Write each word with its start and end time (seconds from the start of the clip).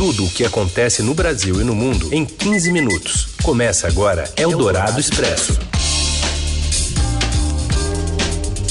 tudo 0.00 0.24
o 0.24 0.30
que 0.30 0.46
acontece 0.46 1.02
no 1.02 1.12
Brasil 1.12 1.60
e 1.60 1.62
no 1.62 1.74
mundo 1.74 2.08
em 2.10 2.24
15 2.24 2.72
minutos. 2.72 3.34
Começa 3.42 3.86
agora 3.86 4.24
Eldorado 4.34 4.98
Expresso. 4.98 5.58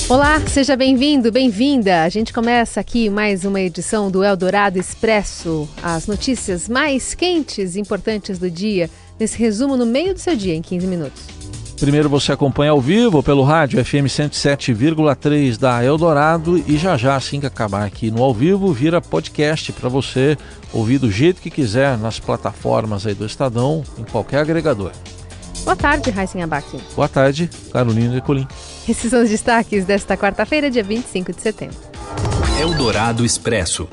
Olá, 0.10 0.42
seja 0.48 0.76
bem-vindo, 0.76 1.32
bem-vinda. 1.32 2.02
A 2.02 2.10
gente 2.10 2.34
começa 2.34 2.80
aqui 2.80 3.12
mais 3.12 3.46
uma 3.46 3.62
edição 3.62 4.10
do 4.10 4.24
Eldorado 4.24 4.80
Expresso. 4.80 5.70
As 5.84 6.08
notícias 6.08 6.68
mais 6.68 7.14
quentes 7.14 7.76
e 7.76 7.80
importantes 7.80 8.40
do 8.40 8.50
dia, 8.50 8.90
nesse 9.20 9.38
resumo 9.38 9.78
no 9.78 9.86
meio 9.86 10.16
do 10.16 10.20
seu 10.20 10.36
dia, 10.36 10.56
em 10.56 10.64
15 10.64 10.88
minutos. 10.88 11.39
Primeiro 11.80 12.10
você 12.10 12.34
acompanha 12.34 12.72
ao 12.72 12.82
vivo 12.82 13.24
pelo 13.24 13.42
rádio 13.42 13.84
FM 13.84 14.06
107,3 14.06 15.58
da 15.58 15.82
Eldorado 15.82 16.62
e 16.68 16.78
já 16.78 16.98
já, 16.98 17.16
assim 17.16 17.40
que 17.40 17.46
acabar 17.46 17.86
aqui 17.86 18.12
no 18.12 18.22
ao 18.22 18.34
vivo, 18.34 18.74
vira 18.74 19.00
podcast 19.00 19.72
para 19.72 19.88
você 19.88 20.38
ouvir 20.74 20.98
do 20.98 21.10
jeito 21.10 21.42
que 21.42 21.50
quiser 21.50 21.98
nas 21.98 22.20
plataformas 22.20 23.08
aí 23.08 23.14
do 23.14 23.26
Estadão, 23.26 23.82
em 23.98 24.04
qualquer 24.04 24.40
agregador. 24.40 24.92
Boa 25.64 25.76
tarde, 25.76 26.10
Raíssen 26.10 26.44
Abac. 26.44 26.66
Boa 26.96 27.08
tarde, 27.08 27.50
Carolina 27.72 28.14
Decolim. 28.14 28.48
Esses 28.88 29.10
são 29.10 29.24
os 29.24 29.30
destaques 29.30 29.86
desta 29.86 30.18
quarta-feira, 30.18 30.70
dia 30.70 30.84
25 30.84 31.32
de 31.32 31.42
setembro. 31.42 31.78
Eldorado 32.60 33.24
Expresso. 33.24 33.88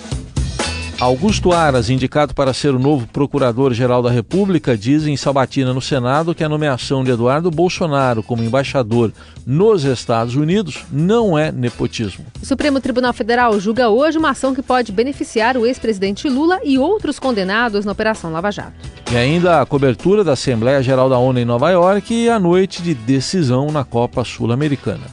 Augusto 0.98 1.52
Aras, 1.52 1.90
indicado 1.90 2.32
para 2.32 2.54
ser 2.54 2.74
o 2.74 2.78
novo 2.78 3.06
Procurador-Geral 3.06 4.02
da 4.02 4.10
República, 4.10 4.78
diz 4.78 5.06
em 5.06 5.14
Sabatina 5.14 5.74
no 5.74 5.80
Senado 5.82 6.34
que 6.34 6.42
a 6.42 6.48
nomeação 6.48 7.04
de 7.04 7.10
Eduardo 7.10 7.50
Bolsonaro 7.50 8.22
como 8.22 8.42
embaixador 8.42 9.12
nos 9.46 9.84
Estados 9.84 10.34
Unidos 10.34 10.86
não 10.90 11.38
é 11.38 11.52
nepotismo. 11.52 12.24
O 12.40 12.46
Supremo 12.46 12.80
Tribunal 12.80 13.12
Federal 13.12 13.60
julga 13.60 13.90
hoje 13.90 14.16
uma 14.16 14.30
ação 14.30 14.54
que 14.54 14.62
pode 14.62 14.90
beneficiar 14.90 15.58
o 15.58 15.66
ex-presidente 15.66 16.30
Lula 16.30 16.60
e 16.64 16.78
outros 16.78 17.18
condenados 17.18 17.84
na 17.84 17.92
Operação 17.92 18.32
Lava 18.32 18.50
Jato. 18.50 18.72
E 19.12 19.16
ainda 19.18 19.60
a 19.60 19.66
cobertura 19.66 20.24
da 20.24 20.32
Assembleia 20.32 20.82
Geral 20.82 21.10
da 21.10 21.18
ONU 21.18 21.38
em 21.38 21.44
Nova 21.44 21.70
York 21.70 22.14
e 22.14 22.30
a 22.30 22.38
noite 22.38 22.80
de 22.80 22.94
decisão 22.94 23.70
na 23.70 23.84
Copa 23.84 24.24
Sul-Americana. 24.24 25.04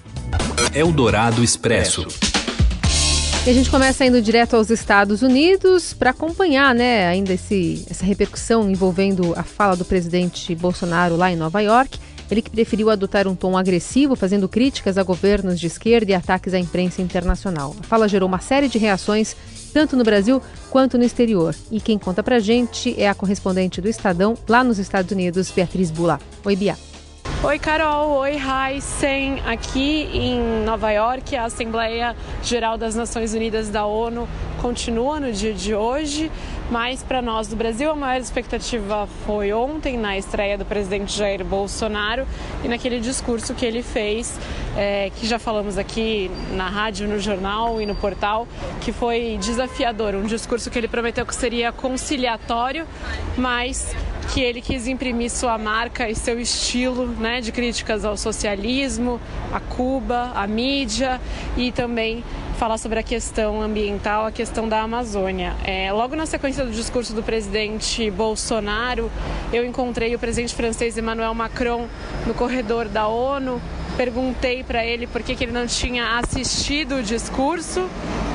Eldorado 0.74 1.44
Expresso. 1.44 2.08
E 3.46 3.50
a 3.50 3.54
gente 3.54 3.70
começa 3.70 4.06
indo 4.06 4.22
direto 4.22 4.56
aos 4.56 4.70
Estados 4.70 5.22
Unidos 5.22 5.94
para 5.94 6.12
acompanhar, 6.12 6.74
né, 6.74 7.08
ainda 7.08 7.34
esse, 7.34 7.86
essa 7.90 8.06
repercussão 8.06 8.72
envolvendo 8.72 9.34
a 9.38 9.44
fala 9.44 9.76
do 9.76 9.84
presidente 9.84 10.56
Bolsonaro 10.56 11.18
lá 11.18 11.30
em 11.30 11.36
Nova 11.36 11.60
York. 11.60 12.00
Ele 12.32 12.42
que 12.42 12.50
preferiu 12.50 12.90
adotar 12.90 13.28
um 13.28 13.36
tom 13.36 13.58
agressivo, 13.58 14.16
fazendo 14.16 14.48
críticas 14.48 14.98
a 14.98 15.04
governos 15.04 15.60
de 15.60 15.68
esquerda 15.68 16.10
e 16.10 16.16
ataques 16.16 16.54
à 16.54 16.58
imprensa 16.58 17.02
internacional. 17.02 17.76
A 17.82 17.84
fala 17.84 18.08
gerou 18.08 18.30
uma 18.30 18.40
série 18.40 18.70
de 18.70 18.78
reações, 18.78 19.36
tanto 19.74 19.98
no 19.98 20.06
Brasil 20.06 20.42
quanto 20.70 20.98
no 20.98 21.04
exterior. 21.04 21.54
E 21.70 21.82
quem 21.82 22.00
conta 22.00 22.24
pra 22.24 22.40
gente 22.40 22.96
é 22.98 23.10
a 23.10 23.14
correspondente 23.14 23.82
do 23.82 23.90
Estadão, 23.90 24.38
lá 24.48 24.64
nos 24.64 24.80
Estados 24.80 25.12
Unidos, 25.12 25.52
Beatriz 25.52 25.92
Bula. 25.92 26.18
Oi, 26.46 26.56
Bia. 26.56 26.78
Oi, 27.46 27.60
Carol. 27.60 28.12
Oi, 28.20 28.38
Heisen. 28.38 29.42
Aqui 29.46 30.10
em 30.14 30.64
Nova 30.64 30.90
York, 30.92 31.36
a 31.36 31.44
Assembleia 31.44 32.16
Geral 32.42 32.78
das 32.78 32.96
Nações 32.96 33.34
Unidas 33.34 33.68
da 33.68 33.86
ONU 33.86 34.30
continua 34.62 35.20
no 35.20 35.30
dia 35.30 35.54
de 35.54 35.76
hoje, 35.76 36.32
mas 36.72 37.04
para 37.04 37.22
nós 37.22 37.50
do 37.50 37.58
Brasil 37.58 37.92
a 37.92 37.96
maior 37.96 38.22
expectativa 38.22 39.10
foi 39.26 39.52
ontem 39.52 39.98
na 39.98 40.18
estreia 40.18 40.58
do 40.58 40.64
presidente 40.64 41.18
Jair 41.18 41.44
Bolsonaro 41.44 42.26
e 42.64 42.70
naquele 42.70 43.02
discurso 43.02 43.54
que 43.54 43.66
ele 43.66 43.84
fez, 43.84 44.40
é, 44.78 45.12
que 45.14 45.28
já 45.28 45.38
falamos 45.38 45.78
aqui 45.78 46.32
na 46.54 46.70
rádio, 46.70 47.10
no 47.10 47.20
jornal 47.20 47.82
e 47.82 47.86
no 47.86 47.94
portal, 47.94 48.48
que 48.80 48.94
foi 48.94 49.38
desafiador, 49.42 50.16
um 50.16 50.24
discurso 50.24 50.72
que 50.72 50.80
ele 50.80 50.88
prometeu 50.88 51.26
que 51.26 51.36
seria 51.36 51.74
conciliatório, 51.74 52.88
mas 53.38 53.94
que 54.32 54.42
ele 54.42 54.62
quis 54.62 54.88
imprimir 54.88 55.30
sua 55.30 55.58
marca 55.58 56.10
e 56.10 56.16
seu 56.16 56.40
estilo 56.40 57.08
né, 57.08 57.42
de 57.42 57.52
críticas 57.52 58.06
ao 58.06 58.18
socialismo, 58.18 59.20
a 59.52 59.60
Cuba, 59.60 60.32
a 60.36 60.48
mídia 60.48 61.20
e 61.58 61.72
também 61.72 62.24
falar 62.58 62.78
sobre 62.78 63.00
a 63.00 63.04
questão 63.04 63.62
ambiental, 63.62 64.26
a 64.26 64.32
questão 64.32 64.70
da 64.70 64.82
Amazônia. 64.82 65.56
É, 65.64 65.92
logo 65.92 66.16
na 66.16 66.26
sequência 66.26 66.64
do 66.64 66.72
discurso 66.72 67.14
do 67.14 67.22
presidente 67.22 68.10
Bolsonaro, 68.12 69.12
eu 69.52 69.66
encontrei 69.66 70.16
o 70.16 70.20
presidente 70.20 70.56
francês 70.56 70.98
Emmanuel 70.98 71.34
Macron 71.34 71.88
no 72.26 72.34
corredor 72.34 72.88
da 72.88 73.08
ONU 73.08 73.62
perguntei 73.94 74.64
para 74.64 74.84
ele 74.84 75.06
por 75.06 75.22
que, 75.22 75.36
que 75.36 75.44
ele 75.44 75.52
não 75.52 75.68
tinha 75.68 76.18
assistido 76.18 76.96
o 76.96 77.04
discurso 77.04 77.88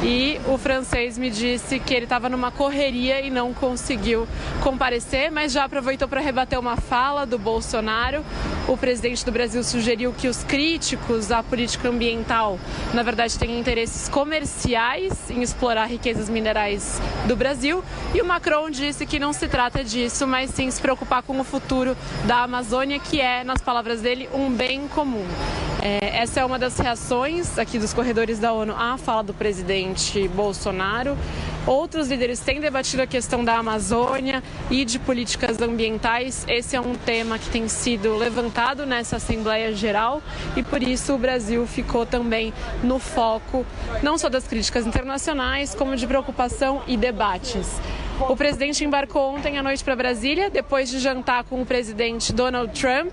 e 0.03 0.41
o 0.47 0.57
francês 0.57 1.19
me 1.19 1.29
disse 1.29 1.81
que 1.81 1.93
ele 1.93 2.05
estava 2.05 2.29
numa 2.29 2.53
correria 2.53 3.21
e 3.21 3.31
não 3.31 3.53
conseguiu 3.53 4.29
comparecer, 4.63 5.31
mas 5.31 5.53
já 5.53 5.65
aproveitou 5.65 6.07
para 6.07 6.21
rebater 6.21 6.59
uma 6.59 6.77
fala 6.77 7.27
do 7.27 7.39
Bolsonaro. 7.39 8.25
O 8.69 8.77
presidente 8.77 9.25
do 9.25 9.33
Brasil 9.33 9.65
sugeriu 9.65 10.13
que 10.13 10.29
os 10.29 10.45
críticos 10.45 11.33
à 11.33 11.43
política 11.43 11.89
ambiental, 11.89 12.61
na 12.95 13.03
verdade, 13.03 13.39
têm 13.39 13.59
interesses 13.59 14.09
comerciais 14.09 15.31
em 15.31 15.43
explorar 15.43 15.87
riquezas 15.87 16.29
minerais 16.29 17.01
do 17.27 17.35
Brasil, 17.35 17.83
e 18.15 18.21
o 18.21 18.25
Macron 18.25 18.71
disse 18.71 19.05
que 19.05 19.19
não 19.19 19.33
se 19.33 19.49
trata 19.49 19.83
disso, 19.83 20.27
mas 20.27 20.51
sim 20.51 20.71
se 20.71 20.81
preocupar 20.81 21.23
com 21.23 21.41
o 21.41 21.45
futuro 21.45 21.97
da 22.25 22.43
Amazônia, 22.43 22.99
que 23.01 23.21
é, 23.21 23.43
nas 23.43 23.61
palavras 23.61 24.01
dele, 24.01 24.29
um 24.33 24.51
bem 24.51 24.87
comum. 24.89 25.27
É, 25.81 26.19
essa 26.19 26.41
é 26.41 26.45
uma 26.45 26.59
das 26.59 26.77
reações 26.79 27.57
aqui 27.59 27.79
dos 27.79 27.93
corredores 27.93 28.39
da 28.39 28.53
ONU 28.53 28.75
à 28.77 28.99
fala 28.99 29.23
do 29.23 29.33
presidente 29.33 30.27
Bolsonaro. 30.29 31.17
Outros 31.67 32.09
líderes 32.09 32.41
têm 32.41 32.61
debatido 32.61 33.03
a 33.03 33.07
questão 33.07 33.45
da 33.45 33.57
Amazônia 33.57 34.43
e 34.71 34.85
de 34.85 34.99
políticas 34.99 35.61
ambientais. 35.61 36.45
Esse 36.49 36.75
é 36.75 36.81
um 36.81 36.95
tema 36.95 37.39
que 37.39 37.49
tem 37.51 37.69
sido 37.69 38.17
levantado 38.17 38.87
nessa 38.87 39.17
Assembleia 39.17 39.73
Geral 39.73 40.21
e 40.57 40.63
por 40.63 40.83
isso 40.83 41.15
o 41.15 41.19
Brasil 41.19 41.67
ficou 41.67 42.05
também 42.05 42.53
no 42.83 42.99
foco 42.99 43.65
não 44.03 44.19
só 44.19 44.29
das 44.29 44.49
críticas 44.49 44.87
internacionais, 44.87 45.75
como 45.75 45.95
de 45.95 46.07
preocupação 46.07 46.83
e 46.87 46.97
debates. 46.97 47.79
O 48.21 48.35
presidente 48.35 48.85
embarcou 48.85 49.37
ontem 49.37 49.59
à 49.59 49.63
noite 49.63 49.85
para 49.85 49.95
Brasília, 49.95 50.51
depois 50.51 50.91
de 50.91 50.99
jantar 50.99 51.45
com 51.45 51.63
o 51.63 51.67
presidente 51.67 52.33
Donald 52.33 52.73
Trump. 52.79 53.13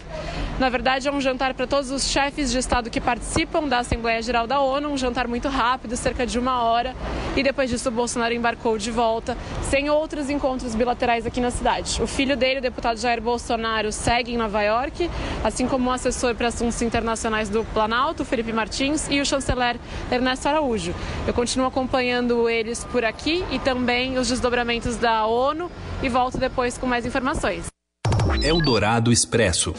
Na 0.57 0.69
verdade, 0.69 1.05
é 1.05 1.11
um 1.11 1.19
jantar 1.19 1.53
para 1.53 1.67
todos 1.67 1.91
os 1.91 2.07
chefes 2.07 2.49
de 2.49 2.57
Estado 2.57 2.89
que 2.89 3.01
participam 3.01 3.67
da 3.67 3.79
Assembleia 3.79 4.21
Geral 4.21 4.47
da 4.47 4.61
ONU, 4.61 4.87
um 4.87 4.97
jantar 4.97 5.27
muito 5.27 5.49
rápido, 5.49 5.97
cerca 5.97 6.25
de 6.25 6.39
uma 6.39 6.63
hora. 6.63 6.95
E 7.35 7.43
depois 7.43 7.69
disso, 7.69 7.89
o 7.89 7.91
Bolsonaro 7.91 8.33
embarcou 8.33 8.77
de 8.77 8.89
volta, 8.89 9.37
sem 9.63 9.89
outros 9.89 10.29
encontros 10.29 10.73
bilaterais 10.73 11.25
aqui 11.25 11.41
na 11.41 11.51
cidade. 11.51 12.01
O 12.01 12.07
filho 12.07 12.37
dele, 12.37 12.59
o 12.59 12.61
deputado 12.61 12.97
Jair 12.97 13.21
Bolsonaro, 13.21 13.91
segue 13.91 14.33
em 14.33 14.37
Nova 14.37 14.61
York, 14.61 15.11
assim 15.43 15.67
como 15.67 15.89
o 15.89 15.93
assessor 15.93 16.33
para 16.35 16.47
assuntos 16.47 16.81
internacionais 16.81 17.49
do 17.49 17.65
Planalto, 17.65 18.23
Felipe 18.23 18.53
Martins, 18.53 19.09
e 19.09 19.19
o 19.19 19.25
chanceler 19.25 19.75
Ernesto 20.09 20.47
Araújo. 20.47 20.95
Eu 21.27 21.33
continuo 21.33 21.67
acompanhando 21.67 22.47
eles 22.47 22.85
por 22.85 23.03
aqui 23.03 23.43
e 23.51 23.59
também 23.59 24.17
os 24.17 24.29
desdobramentos 24.29 24.95
da 24.95 25.25
ONU 25.25 25.69
e 26.01 26.07
volto 26.07 26.37
depois 26.37 26.77
com 26.77 26.87
mais 26.87 27.05
informações. 27.05 27.65
Eldorado 28.41 29.11
Expresso. 29.11 29.73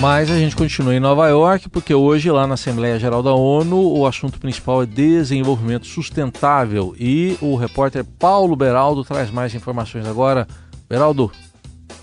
Mas 0.00 0.30
a 0.30 0.38
gente 0.38 0.54
continua 0.54 0.94
em 0.94 1.00
Nova 1.00 1.26
York, 1.28 1.68
porque 1.68 1.92
hoje, 1.92 2.30
lá 2.30 2.46
na 2.46 2.54
Assembleia 2.54 3.00
Geral 3.00 3.20
da 3.20 3.34
ONU, 3.34 3.76
o 3.76 4.06
assunto 4.06 4.38
principal 4.38 4.84
é 4.84 4.86
desenvolvimento 4.86 5.88
sustentável. 5.88 6.94
E 6.96 7.36
o 7.40 7.56
repórter 7.56 8.04
Paulo 8.04 8.54
Beraldo 8.54 9.04
traz 9.04 9.28
mais 9.28 9.52
informações 9.56 10.06
agora. 10.06 10.46
Beraldo, 10.88 11.32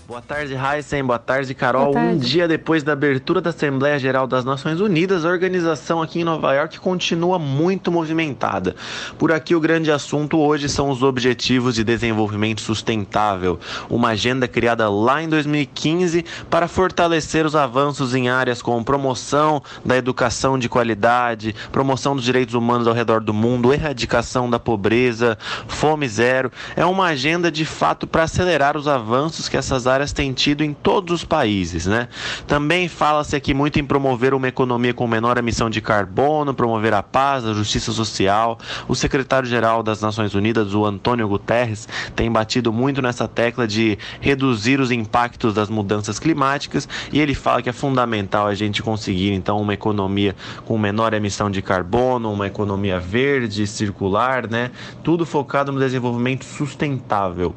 Boa 0.08 0.22
tarde, 0.22 0.54
Heisen. 0.54 1.02
Boa 1.02 1.18
tarde, 1.18 1.52
Carol. 1.52 1.86
Boa 1.86 1.94
tarde. 1.94 2.14
Um 2.14 2.18
dia 2.18 2.46
depois 2.46 2.84
da 2.84 2.92
abertura 2.92 3.40
da 3.40 3.50
Assembleia 3.50 3.98
Geral 3.98 4.28
das 4.28 4.44
Nações 4.44 4.80
Unidas, 4.80 5.24
a 5.24 5.28
organização 5.28 6.00
aqui 6.00 6.20
em 6.20 6.24
Nova 6.24 6.54
York 6.54 6.78
continua 6.78 7.40
muito 7.40 7.90
movimentada. 7.90 8.76
Por 9.18 9.32
aqui, 9.32 9.52
o 9.52 9.58
grande 9.58 9.90
assunto 9.90 10.38
hoje 10.38 10.68
são 10.68 10.90
os 10.90 11.02
Objetivos 11.02 11.74
de 11.74 11.82
Desenvolvimento 11.82 12.60
Sustentável, 12.60 13.58
uma 13.90 14.10
agenda 14.10 14.46
criada 14.46 14.88
lá 14.88 15.20
em 15.20 15.28
2015 15.28 16.24
para 16.48 16.68
fortalecer 16.68 17.44
os 17.44 17.56
avanços 17.56 18.14
em 18.14 18.28
áreas 18.28 18.62
como 18.62 18.84
promoção 18.84 19.60
da 19.84 19.96
educação 19.96 20.56
de 20.56 20.68
qualidade, 20.68 21.52
promoção 21.72 22.14
dos 22.14 22.24
direitos 22.24 22.54
humanos 22.54 22.86
ao 22.86 22.94
redor 22.94 23.20
do 23.20 23.34
mundo, 23.34 23.72
erradicação 23.72 24.48
da 24.48 24.60
pobreza, 24.60 25.36
fome 25.66 26.06
zero. 26.06 26.52
É 26.76 26.86
uma 26.86 27.06
agenda 27.06 27.50
de 27.50 27.64
fato 27.64 28.06
para 28.06 28.22
acelerar 28.22 28.76
os 28.76 28.86
avanços 28.86 29.48
que 29.48 29.56
essas 29.56 29.84
áreas 29.84 29.95
têm 30.12 30.32
tido 30.32 30.62
em 30.62 30.72
todos 30.72 31.14
os 31.14 31.24
países, 31.24 31.86
né? 31.86 32.08
Também 32.46 32.88
fala-se 32.88 33.34
aqui 33.34 33.54
muito 33.54 33.78
em 33.78 33.84
promover 33.84 34.34
uma 34.34 34.48
economia 34.48 34.92
com 34.92 35.06
menor 35.06 35.38
emissão 35.38 35.70
de 35.70 35.80
carbono, 35.80 36.54
promover 36.54 36.94
a 36.94 37.02
paz, 37.02 37.44
a 37.44 37.52
justiça 37.52 37.92
social. 37.92 38.58
O 38.88 38.94
secretário-geral 38.94 39.82
das 39.82 40.00
Nações 40.00 40.34
Unidas, 40.34 40.74
o 40.74 40.84
Antônio 40.84 41.28
Guterres, 41.28 41.88
tem 42.14 42.30
batido 42.30 42.72
muito 42.72 43.00
nessa 43.00 43.26
tecla 43.26 43.66
de 43.66 43.98
reduzir 44.20 44.80
os 44.80 44.90
impactos 44.90 45.54
das 45.54 45.68
mudanças 45.68 46.18
climáticas 46.18 46.88
e 47.12 47.20
ele 47.20 47.34
fala 47.34 47.62
que 47.62 47.68
é 47.68 47.72
fundamental 47.72 48.46
a 48.46 48.54
gente 48.54 48.82
conseguir 48.82 49.32
então 49.32 49.60
uma 49.60 49.74
economia 49.74 50.34
com 50.64 50.78
menor 50.78 51.14
emissão 51.14 51.50
de 51.50 51.62
carbono, 51.62 52.32
uma 52.32 52.46
economia 52.46 52.98
verde, 52.98 53.66
circular, 53.66 54.48
né? 54.48 54.70
Tudo 55.02 55.24
focado 55.26 55.72
no 55.72 55.78
desenvolvimento 55.78 56.44
sustentável. 56.44 57.54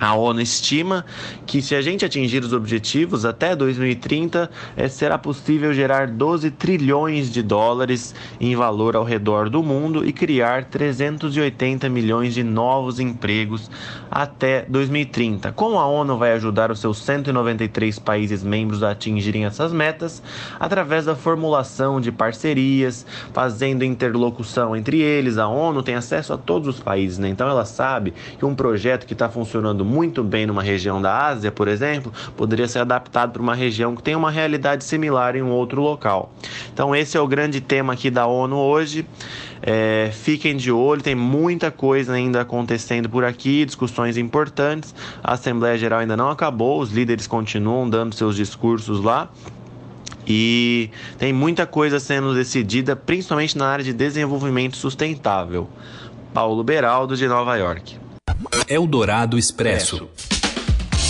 A 0.00 0.14
ONU 0.14 0.40
estima 0.40 1.04
que, 1.46 1.60
se 1.60 1.74
a 1.74 1.82
gente 1.82 2.04
atingir 2.04 2.42
os 2.42 2.52
objetivos 2.52 3.24
até 3.24 3.54
2030, 3.54 4.50
é, 4.76 4.88
será 4.88 5.18
possível 5.18 5.72
gerar 5.72 6.08
12 6.08 6.50
trilhões 6.50 7.30
de 7.30 7.42
dólares 7.42 8.14
em 8.40 8.56
valor 8.56 8.96
ao 8.96 9.04
redor 9.04 9.48
do 9.48 9.62
mundo 9.62 10.04
e 10.04 10.12
criar 10.12 10.64
380 10.64 11.88
milhões 11.88 12.34
de 12.34 12.42
novos 12.42 12.98
empregos 12.98 13.70
até 14.10 14.64
2030. 14.68 15.52
Como 15.52 15.78
a 15.78 15.86
ONU 15.86 16.16
vai 16.18 16.32
ajudar 16.32 16.70
os 16.70 16.80
seus 16.80 16.98
193 16.98 17.98
países 17.98 18.42
membros 18.42 18.82
a 18.82 18.90
atingirem 18.90 19.44
essas 19.44 19.72
metas? 19.72 20.22
Através 20.58 21.04
da 21.04 21.14
formulação 21.14 22.00
de 22.00 22.10
parcerias, 22.10 23.06
fazendo 23.32 23.84
interlocução 23.84 24.74
entre 24.74 25.00
eles. 25.00 25.38
A 25.38 25.46
ONU 25.46 25.82
tem 25.82 25.94
acesso 25.94 26.32
a 26.32 26.38
todos 26.38 26.66
os 26.66 26.80
países, 26.80 27.18
né? 27.18 27.28
então 27.28 27.48
ela 27.48 27.64
sabe 27.64 28.12
que 28.38 28.44
um 28.44 28.54
projeto 28.54 29.06
que 29.06 29.12
está 29.12 29.28
funcionando 29.28 29.81
muito 29.84 30.22
bem 30.22 30.46
numa 30.46 30.62
região 30.62 31.00
da 31.00 31.26
Ásia, 31.26 31.50
por 31.50 31.68
exemplo, 31.68 32.12
poderia 32.36 32.68
ser 32.68 32.80
adaptado 32.80 33.32
para 33.32 33.42
uma 33.42 33.54
região 33.54 33.94
que 33.96 34.02
tem 34.02 34.14
uma 34.14 34.30
realidade 34.30 34.84
similar 34.84 35.36
em 35.36 35.42
um 35.42 35.50
outro 35.50 35.80
local. 35.80 36.32
Então, 36.72 36.94
esse 36.94 37.16
é 37.16 37.20
o 37.20 37.26
grande 37.26 37.60
tema 37.60 37.92
aqui 37.92 38.10
da 38.10 38.26
ONU 38.26 38.56
hoje. 38.56 39.06
É, 39.62 40.10
fiquem 40.12 40.56
de 40.56 40.72
olho, 40.72 41.00
tem 41.00 41.14
muita 41.14 41.70
coisa 41.70 42.14
ainda 42.14 42.40
acontecendo 42.40 43.08
por 43.08 43.24
aqui, 43.24 43.64
discussões 43.64 44.16
importantes. 44.16 44.94
A 45.22 45.34
Assembleia 45.34 45.78
Geral 45.78 46.00
ainda 46.00 46.16
não 46.16 46.30
acabou, 46.30 46.80
os 46.80 46.90
líderes 46.90 47.26
continuam 47.26 47.88
dando 47.88 48.14
seus 48.14 48.34
discursos 48.34 49.02
lá. 49.02 49.30
E 50.26 50.90
tem 51.18 51.32
muita 51.32 51.66
coisa 51.66 51.98
sendo 51.98 52.34
decidida, 52.34 52.94
principalmente 52.94 53.56
na 53.58 53.66
área 53.66 53.84
de 53.84 53.92
desenvolvimento 53.92 54.76
sustentável. 54.76 55.68
Paulo 56.32 56.62
Beraldo, 56.64 57.16
de 57.16 57.26
Nova 57.28 57.56
York. 57.56 58.01
Eldorado 58.68 59.38
Expresso. 59.38 60.08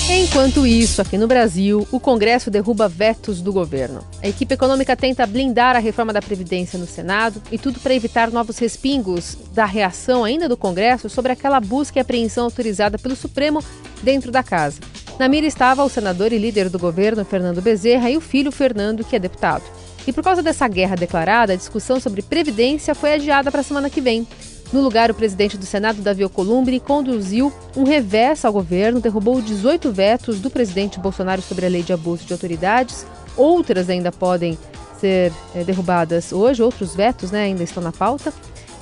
Enquanto 0.09 0.67
isso, 0.67 1.01
aqui 1.01 1.17
no 1.17 1.29
Brasil, 1.29 1.87
o 1.91 2.01
Congresso 2.01 2.51
derruba 2.51 2.89
vetos 2.89 3.41
do 3.41 3.53
governo. 3.53 4.05
A 4.23 4.29
equipe 4.29 4.53
econômica 4.55 4.97
tenta 4.97 5.27
blindar 5.27 5.77
a 5.77 5.79
reforma 5.79 6.13
da 6.13 6.21
Previdência 6.21 6.79
no 6.79 6.87
Senado 6.87 7.41
e 7.53 7.57
tudo 7.57 7.79
para 7.79 7.95
evitar 7.95 8.31
novos 8.31 8.59
respingos 8.59 9.39
da 9.55 9.65
reação 9.65 10.25
ainda 10.25 10.49
do 10.49 10.57
Congresso 10.57 11.09
sobre 11.09 11.33
aquela 11.33 11.61
busca 11.61 11.99
e 11.99 12.03
apreensão 12.03 12.45
autorizada 12.45 12.99
pelo 12.99 13.15
Supremo 13.15 13.63
dentro 14.03 14.33
da 14.33 14.43
casa. 14.43 14.81
Na 15.19 15.29
mira 15.29 15.47
estava 15.47 15.85
o 15.85 15.89
senador 15.89 16.33
e 16.33 16.39
líder 16.39 16.69
do 16.69 16.79
governo, 16.79 17.25
Fernando 17.25 17.63
Bezerra, 17.63 18.11
e 18.11 18.17
o 18.17 18.21
filho 18.21 18.51
Fernando, 18.51 19.05
que 19.05 19.15
é 19.15 19.19
deputado. 19.19 19.65
E 20.07 20.13
por 20.13 20.25
causa 20.25 20.43
dessa 20.43 20.67
guerra 20.67 20.97
declarada, 20.97 21.53
a 21.53 21.57
discussão 21.57 22.01
sobre 22.01 22.23
Previdência 22.23 22.95
foi 22.95 23.15
adiada 23.15 23.51
para 23.51 23.61
a 23.61 23.65
semana 23.65 23.89
que 23.89 24.01
vem. 24.01 24.27
No 24.73 24.81
lugar, 24.81 25.11
o 25.11 25.15
presidente 25.15 25.59
do 25.59 25.67
Senado, 25.67 26.01
Davi 26.01 26.23
Alcolumbre, 26.23 26.81
conduziu 26.81 27.53
um 27.77 27.85
revés 27.85 28.43
ao 28.45 28.53
governo, 28.53 29.01
derrubou 29.01 29.43
18 29.43 29.93
vetos 29.93 30.41
do 30.41 30.49
presidente 30.49 30.99
Bolsonaro 30.99 31.43
sobre 31.43 31.67
a 31.67 31.69
lei 31.69 31.83
de 31.83 31.93
abuso 31.93 32.25
de 32.25 32.33
autoridades. 32.33 33.07
Outras 33.37 33.91
ainda 33.91 34.11
podem 34.11 34.57
ser 34.99 35.31
é, 35.55 35.63
derrubadas 35.63 36.33
hoje, 36.33 36.63
outros 36.63 36.95
vetos 36.95 37.31
né, 37.31 37.43
ainda 37.43 37.63
estão 37.63 37.83
na 37.83 37.93
pauta. 37.93 38.33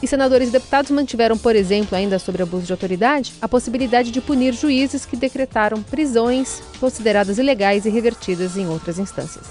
E 0.02 0.06
senadores 0.06 0.48
e 0.48 0.52
deputados 0.52 0.90
mantiveram, 0.90 1.36
por 1.36 1.54
exemplo, 1.56 1.96
ainda 1.96 2.18
sobre 2.18 2.42
abuso 2.42 2.66
de 2.66 2.72
autoridade, 2.72 3.34
a 3.42 3.48
possibilidade 3.48 4.10
de 4.10 4.20
punir 4.20 4.54
juízes 4.54 5.04
que 5.04 5.16
decretaram 5.16 5.82
prisões 5.82 6.62
consideradas 6.78 7.36
ilegais 7.36 7.84
e 7.84 7.90
revertidas 7.90 8.56
em 8.56 8.66
outras 8.66 8.98
instâncias. 8.98 9.44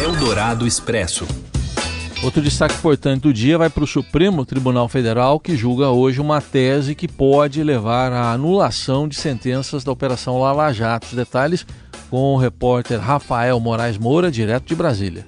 Eldorado 0.00 0.66
Expresso. 0.66 1.26
Outro 2.20 2.42
destaque 2.42 2.74
importante 2.74 3.22
do 3.22 3.32
dia 3.32 3.56
vai 3.56 3.70
para 3.70 3.84
o 3.84 3.86
Supremo 3.86 4.44
Tribunal 4.44 4.88
Federal, 4.88 5.38
que 5.38 5.56
julga 5.56 5.90
hoje 5.90 6.20
uma 6.20 6.40
tese 6.40 6.92
que 6.96 7.06
pode 7.06 7.62
levar 7.62 8.12
à 8.12 8.32
anulação 8.32 9.06
de 9.06 9.14
sentenças 9.14 9.84
da 9.84 9.92
Operação 9.92 10.40
Lava 10.40 10.72
Jato. 10.72 11.06
Os 11.06 11.12
detalhes 11.12 11.64
com 12.10 12.34
o 12.34 12.36
repórter 12.36 12.98
Rafael 12.98 13.60
Moraes 13.60 13.96
Moura, 13.96 14.32
direto 14.32 14.66
de 14.66 14.74
Brasília. 14.74 15.24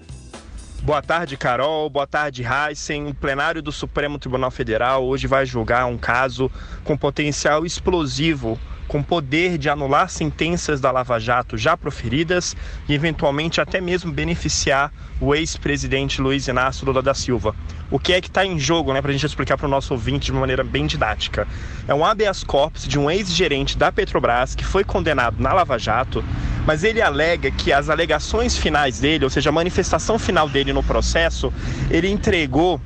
Boa 0.83 1.01
tarde, 1.01 1.37
Carol. 1.37 1.89
Boa 1.89 2.09
tarde, 2.09 2.43
Heisen. 2.43 3.07
O 3.07 3.15
plenário 3.15 3.63
do 3.63 3.71
Supremo 3.71 4.19
Tribunal 4.19 4.51
Federal 4.51 5.05
hoje 5.07 5.29
vai 5.29 5.47
julgar 5.47 5.87
um 5.87 5.97
caso 5.97 6.51
com 6.83 6.97
potencial 6.97 7.65
explosivo 7.65 8.59
com 8.91 9.05
poder 9.05 9.57
de 9.57 9.71
anular 9.71 10.11
sentenças 10.11 10.81
da 10.81 10.91
Lava 10.91 11.17
Jato 11.21 11.57
já 11.57 11.77
proferidas 11.77 12.57
e 12.89 12.93
eventualmente 12.93 13.61
até 13.61 13.81
mesmo 13.81 14.11
beneficiar 14.11 14.93
o 15.21 15.33
ex-presidente 15.33 16.21
Luiz 16.21 16.49
Inácio 16.49 16.85
Lula 16.85 17.01
da 17.01 17.15
Silva. 17.15 17.55
O 17.89 18.01
que 18.01 18.13
é 18.13 18.21
que 18.21 18.27
está 18.27 18.45
em 18.45 18.59
jogo, 18.59 18.93
né, 18.93 19.01
para 19.01 19.11
a 19.11 19.13
gente 19.13 19.25
explicar 19.25 19.57
para 19.57 19.69
o 19.69 19.71
nosso 19.71 19.95
ouvinte 19.95 20.25
de 20.25 20.33
uma 20.33 20.41
maneira 20.41 20.65
bem 20.65 20.89
didática? 20.89 21.47
É 21.87 21.95
um 21.95 22.05
habeas 22.05 22.43
corpus 22.43 22.83
de 22.83 22.99
um 22.99 23.09
ex-gerente 23.09 23.79
da 23.79 23.93
Petrobras 23.93 24.57
que 24.57 24.65
foi 24.65 24.83
condenado 24.83 25.41
na 25.41 25.53
Lava 25.53 25.79
Jato, 25.79 26.25
mas 26.67 26.83
ele 26.83 27.01
alega 27.01 27.49
que 27.53 27.73
as 27.73 27.89
alegações 27.89 28.57
finais 28.57 28.99
dele, 28.99 29.23
ou 29.23 29.31
seja, 29.31 29.51
a 29.51 29.53
manifestação 29.53 30.19
final 30.19 30.49
dele 30.49 30.73
no 30.73 30.83
processo, 30.83 31.53
ele 31.93 32.09
entregou 32.09 32.81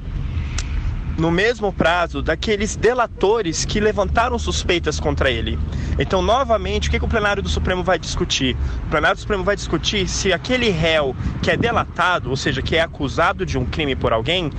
no 1.17 1.31
mesmo 1.31 1.73
prazo 1.73 2.21
daqueles 2.23 2.77
delatores 2.77 3.65
que 3.65 3.81
levantaram 3.81 4.39
suspeitas 4.39 4.99
contra 4.99 5.31
ele. 5.31 5.59
Então, 5.99 6.21
novamente, 6.21 6.89
o 6.89 6.91
que, 6.91 6.99
que 6.99 7.05
o 7.05 7.09
plenário 7.09 7.43
do 7.43 7.49
Supremo 7.49 7.85
vai 7.85 7.99
discutir? 7.99 8.57
O 8.87 8.91
plenário 8.91 9.17
do 9.17 9.21
Supremo 9.21 9.45
vai 9.45 9.55
discutir 9.55 10.09
se 10.09 10.33
aquele 10.33 10.71
réu 10.71 11.15
que 11.43 11.51
é 11.51 11.57
delatado, 11.57 12.31
ou 12.31 12.37
seja, 12.37 12.63
que 12.63 12.77
é 12.77 12.81
acusado 12.81 13.47
de 13.47 13.57
um 13.57 13.65
crime 13.65 13.95
por 13.95 14.13
alguém, 14.13 14.51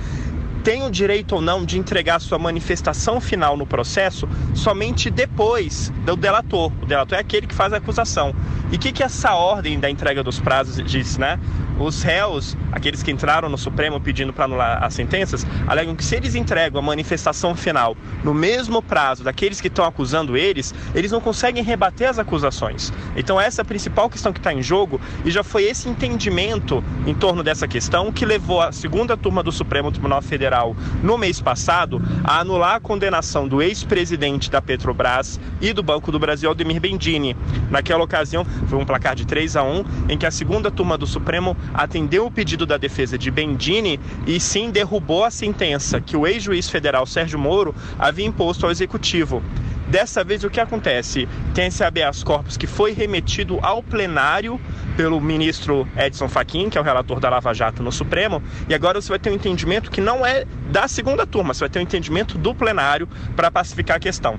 tem 0.66 0.82
o 0.82 0.90
direito 0.90 1.36
ou 1.36 1.40
não 1.40 1.64
de 1.64 1.78
entregar 1.78 2.18
sua 2.18 2.40
manifestação 2.40 3.20
final 3.20 3.56
no 3.56 3.64
processo 3.64 4.28
somente 4.52 5.08
depois 5.08 5.92
do 6.04 6.16
delator. 6.16 6.72
O 6.82 6.86
delator 6.86 7.16
é 7.16 7.20
aquele 7.20 7.46
que 7.46 7.54
faz 7.54 7.72
a 7.72 7.76
acusação. 7.76 8.34
E 8.72 8.74
o 8.74 8.78
que, 8.80 8.90
que 8.90 9.04
essa 9.04 9.32
ordem 9.32 9.78
da 9.78 9.88
entrega 9.88 10.24
dos 10.24 10.40
prazos 10.40 10.84
diz, 10.84 11.18
né? 11.18 11.38
Os 11.78 12.02
réus, 12.02 12.56
aqueles 12.72 13.00
que 13.00 13.12
entraram 13.12 13.48
no 13.48 13.58
Supremo 13.58 14.00
pedindo 14.00 14.32
para 14.32 14.46
anular 14.46 14.82
as 14.82 14.94
sentenças, 14.94 15.46
alegam 15.68 15.94
que 15.94 16.02
se 16.02 16.16
eles 16.16 16.34
entregam 16.34 16.80
a 16.80 16.82
manifestação 16.82 17.54
final 17.54 17.96
no 18.24 18.34
mesmo 18.34 18.82
prazo 18.82 19.22
daqueles 19.22 19.60
que 19.60 19.68
estão 19.68 19.84
acusando 19.84 20.36
eles, 20.36 20.74
eles 20.96 21.12
não 21.12 21.20
conseguem 21.20 21.62
rebater 21.62 22.08
as 22.08 22.18
acusações. 22.18 22.92
Então 23.14 23.40
essa 23.40 23.60
é 23.60 23.62
a 23.62 23.64
principal 23.64 24.10
questão 24.10 24.32
que 24.32 24.40
está 24.40 24.52
em 24.52 24.62
jogo 24.62 25.00
e 25.24 25.30
já 25.30 25.44
foi 25.44 25.64
esse 25.64 25.88
entendimento 25.88 26.82
em 27.06 27.14
torno 27.14 27.44
dessa 27.44 27.68
questão 27.68 28.10
que 28.10 28.24
levou 28.24 28.62
a 28.62 28.72
segunda 28.72 29.16
turma 29.16 29.42
do 29.42 29.52
Supremo 29.52 29.92
Tribunal 29.92 30.22
Federal 30.22 30.55
no 31.02 31.18
mês 31.18 31.40
passado 31.40 32.00
a 32.24 32.40
anular 32.40 32.76
a 32.76 32.80
condenação 32.80 33.46
do 33.46 33.60
ex-presidente 33.60 34.50
da 34.50 34.62
Petrobras 34.62 35.38
e 35.60 35.72
do 35.72 35.82
Banco 35.82 36.10
do 36.10 36.18
Brasil, 36.18 36.48
Aldemir 36.48 36.80
Bendini. 36.80 37.36
Naquela 37.70 38.04
ocasião 38.04 38.44
foi 38.68 38.78
um 38.78 38.84
placar 38.84 39.14
de 39.14 39.26
3 39.26 39.56
a 39.56 39.62
1 39.62 39.84
em 40.08 40.18
que 40.18 40.26
a 40.26 40.30
segunda 40.30 40.70
turma 40.70 40.96
do 40.96 41.06
Supremo 41.06 41.56
atendeu 41.74 42.26
o 42.26 42.30
pedido 42.30 42.64
da 42.64 42.76
defesa 42.76 43.18
de 43.18 43.30
Bendini 43.30 44.00
e 44.26 44.40
sim 44.40 44.70
derrubou 44.70 45.24
a 45.24 45.30
sentença 45.30 46.00
que 46.00 46.16
o 46.16 46.26
ex-juiz 46.26 46.68
federal 46.68 47.06
Sérgio 47.06 47.38
Moro 47.38 47.74
havia 47.98 48.26
imposto 48.26 48.64
ao 48.64 48.72
executivo. 48.72 49.42
Dessa 49.88 50.24
vez, 50.24 50.42
o 50.42 50.50
que 50.50 50.60
acontece? 50.60 51.28
Tem 51.54 51.66
esse 51.66 51.84
habeas 51.84 52.24
corpus 52.24 52.56
que 52.56 52.66
foi 52.66 52.92
remetido 52.92 53.60
ao 53.62 53.82
plenário 53.82 54.60
pelo 54.96 55.20
ministro 55.20 55.86
Edson 55.96 56.28
Fachin, 56.28 56.68
que 56.68 56.76
é 56.76 56.80
o 56.80 56.84
relator 56.84 57.20
da 57.20 57.28
Lava 57.28 57.54
Jato 57.54 57.82
no 57.82 57.92
Supremo, 57.92 58.42
e 58.68 58.74
agora 58.74 59.00
você 59.00 59.10
vai 59.10 59.18
ter 59.18 59.30
um 59.30 59.34
entendimento 59.34 59.90
que 59.90 60.00
não 60.00 60.26
é 60.26 60.44
da 60.70 60.88
segunda 60.88 61.24
turma, 61.24 61.54
você 61.54 61.60
vai 61.60 61.68
ter 61.68 61.78
um 61.78 61.82
entendimento 61.82 62.36
do 62.36 62.52
plenário 62.52 63.08
para 63.36 63.48
pacificar 63.48 63.98
a 63.98 64.00
questão. 64.00 64.38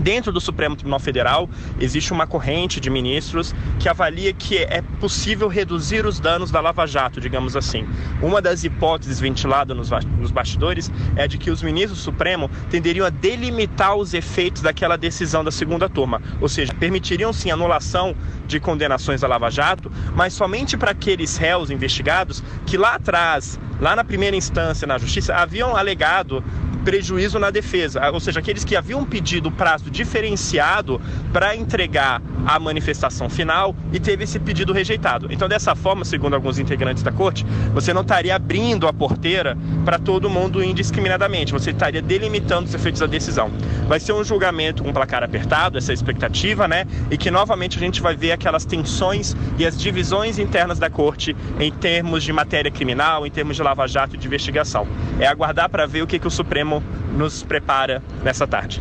Dentro 0.00 0.32
do 0.32 0.40
Supremo 0.40 0.74
Tribunal 0.74 0.98
Federal, 0.98 1.48
existe 1.78 2.10
uma 2.10 2.26
corrente 2.26 2.80
de 2.80 2.88
ministros 2.88 3.54
que 3.78 3.86
avalia 3.86 4.32
que 4.32 4.56
é 4.56 4.82
possível 4.98 5.46
reduzir 5.46 6.06
os 6.06 6.18
danos 6.18 6.50
da 6.50 6.58
Lava 6.58 6.86
Jato, 6.86 7.20
digamos 7.20 7.54
assim. 7.54 7.86
Uma 8.22 8.40
das 8.40 8.64
hipóteses 8.64 9.20
ventiladas 9.20 9.76
nos 10.18 10.30
bastidores 10.30 10.90
é 11.16 11.28
de 11.28 11.36
que 11.36 11.50
os 11.50 11.62
ministros 11.62 11.98
do 11.98 12.02
Supremo 12.02 12.50
tenderiam 12.70 13.06
a 13.06 13.10
delimitar 13.10 13.94
os 13.94 14.14
efeitos 14.14 14.62
daquela 14.62 14.96
decisão 14.96 15.44
da 15.44 15.50
segunda 15.50 15.86
turma, 15.86 16.22
ou 16.40 16.48
seja, 16.48 16.72
permitiriam 16.72 17.30
sim 17.30 17.50
anulação 17.50 18.16
de 18.46 18.58
condenações 18.58 19.20
da 19.20 19.28
Lava 19.28 19.50
Jato, 19.50 19.92
mas 20.14 20.32
somente 20.32 20.78
para 20.78 20.92
aqueles 20.92 21.36
réus 21.36 21.70
investigados 21.70 22.42
que 22.64 22.78
lá 22.78 22.94
atrás, 22.94 23.60
lá 23.78 23.94
na 23.94 24.02
primeira 24.02 24.34
instância 24.34 24.86
na 24.86 24.96
Justiça, 24.96 25.34
haviam 25.34 25.76
alegado 25.76 26.42
prejuízo 26.84 27.38
na 27.38 27.50
defesa, 27.50 28.10
ou 28.10 28.20
seja, 28.20 28.40
aqueles 28.40 28.64
que 28.64 28.76
haviam 28.76 29.04
pedido 29.04 29.50
prazo 29.50 29.90
diferenciado 29.90 31.00
para 31.32 31.54
entregar 31.54 32.22
a 32.46 32.58
manifestação 32.58 33.28
final 33.28 33.74
e 33.92 34.00
teve 34.00 34.24
esse 34.24 34.38
pedido 34.38 34.72
rejeitado. 34.72 35.28
Então, 35.30 35.48
dessa 35.48 35.74
forma, 35.74 36.04
segundo 36.04 36.34
alguns 36.34 36.58
integrantes 36.58 37.02
da 37.02 37.12
corte, 37.12 37.44
você 37.74 37.92
não 37.92 38.02
estaria 38.02 38.34
abrindo 38.34 38.86
a 38.88 38.92
porteira 38.92 39.56
para 39.84 39.98
todo 39.98 40.30
mundo 40.30 40.62
indiscriminadamente, 40.62 41.52
você 41.52 41.70
estaria 41.70 42.00
delimitando 42.00 42.68
os 42.68 42.74
efeitos 42.74 43.00
da 43.00 43.06
decisão. 43.06 43.50
Vai 43.86 44.00
ser 44.00 44.12
um 44.12 44.24
julgamento 44.24 44.82
com 44.82 44.92
placar 44.92 45.22
apertado, 45.22 45.78
essa 45.78 45.90
é 45.90 45.92
a 45.92 45.94
expectativa, 45.94 46.66
né? 46.66 46.86
E 47.10 47.16
que 47.16 47.30
novamente 47.30 47.76
a 47.76 47.80
gente 47.80 48.00
vai 48.00 48.16
ver 48.16 48.32
aquelas 48.32 48.64
tensões 48.64 49.36
e 49.58 49.66
as 49.66 49.78
divisões 49.78 50.38
internas 50.38 50.78
da 50.78 50.88
corte 50.88 51.36
em 51.58 51.70
termos 51.70 52.22
de 52.22 52.32
matéria 52.32 52.70
criminal, 52.70 53.26
em 53.26 53.30
termos 53.30 53.56
de 53.56 53.62
lava-jato 53.62 54.14
e 54.16 54.18
de 54.18 54.26
investigação. 54.26 54.86
É 55.18 55.26
aguardar 55.26 55.68
para 55.68 55.86
ver 55.86 56.02
o 56.02 56.06
que, 56.06 56.18
que 56.18 56.26
o 56.26 56.30
Supremo 56.30 56.69
nos 57.16 57.42
prepara 57.42 58.02
nessa 58.22 58.46
tarde. 58.46 58.80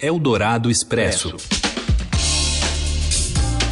Eldorado 0.00 0.70
Expresso. 0.70 1.36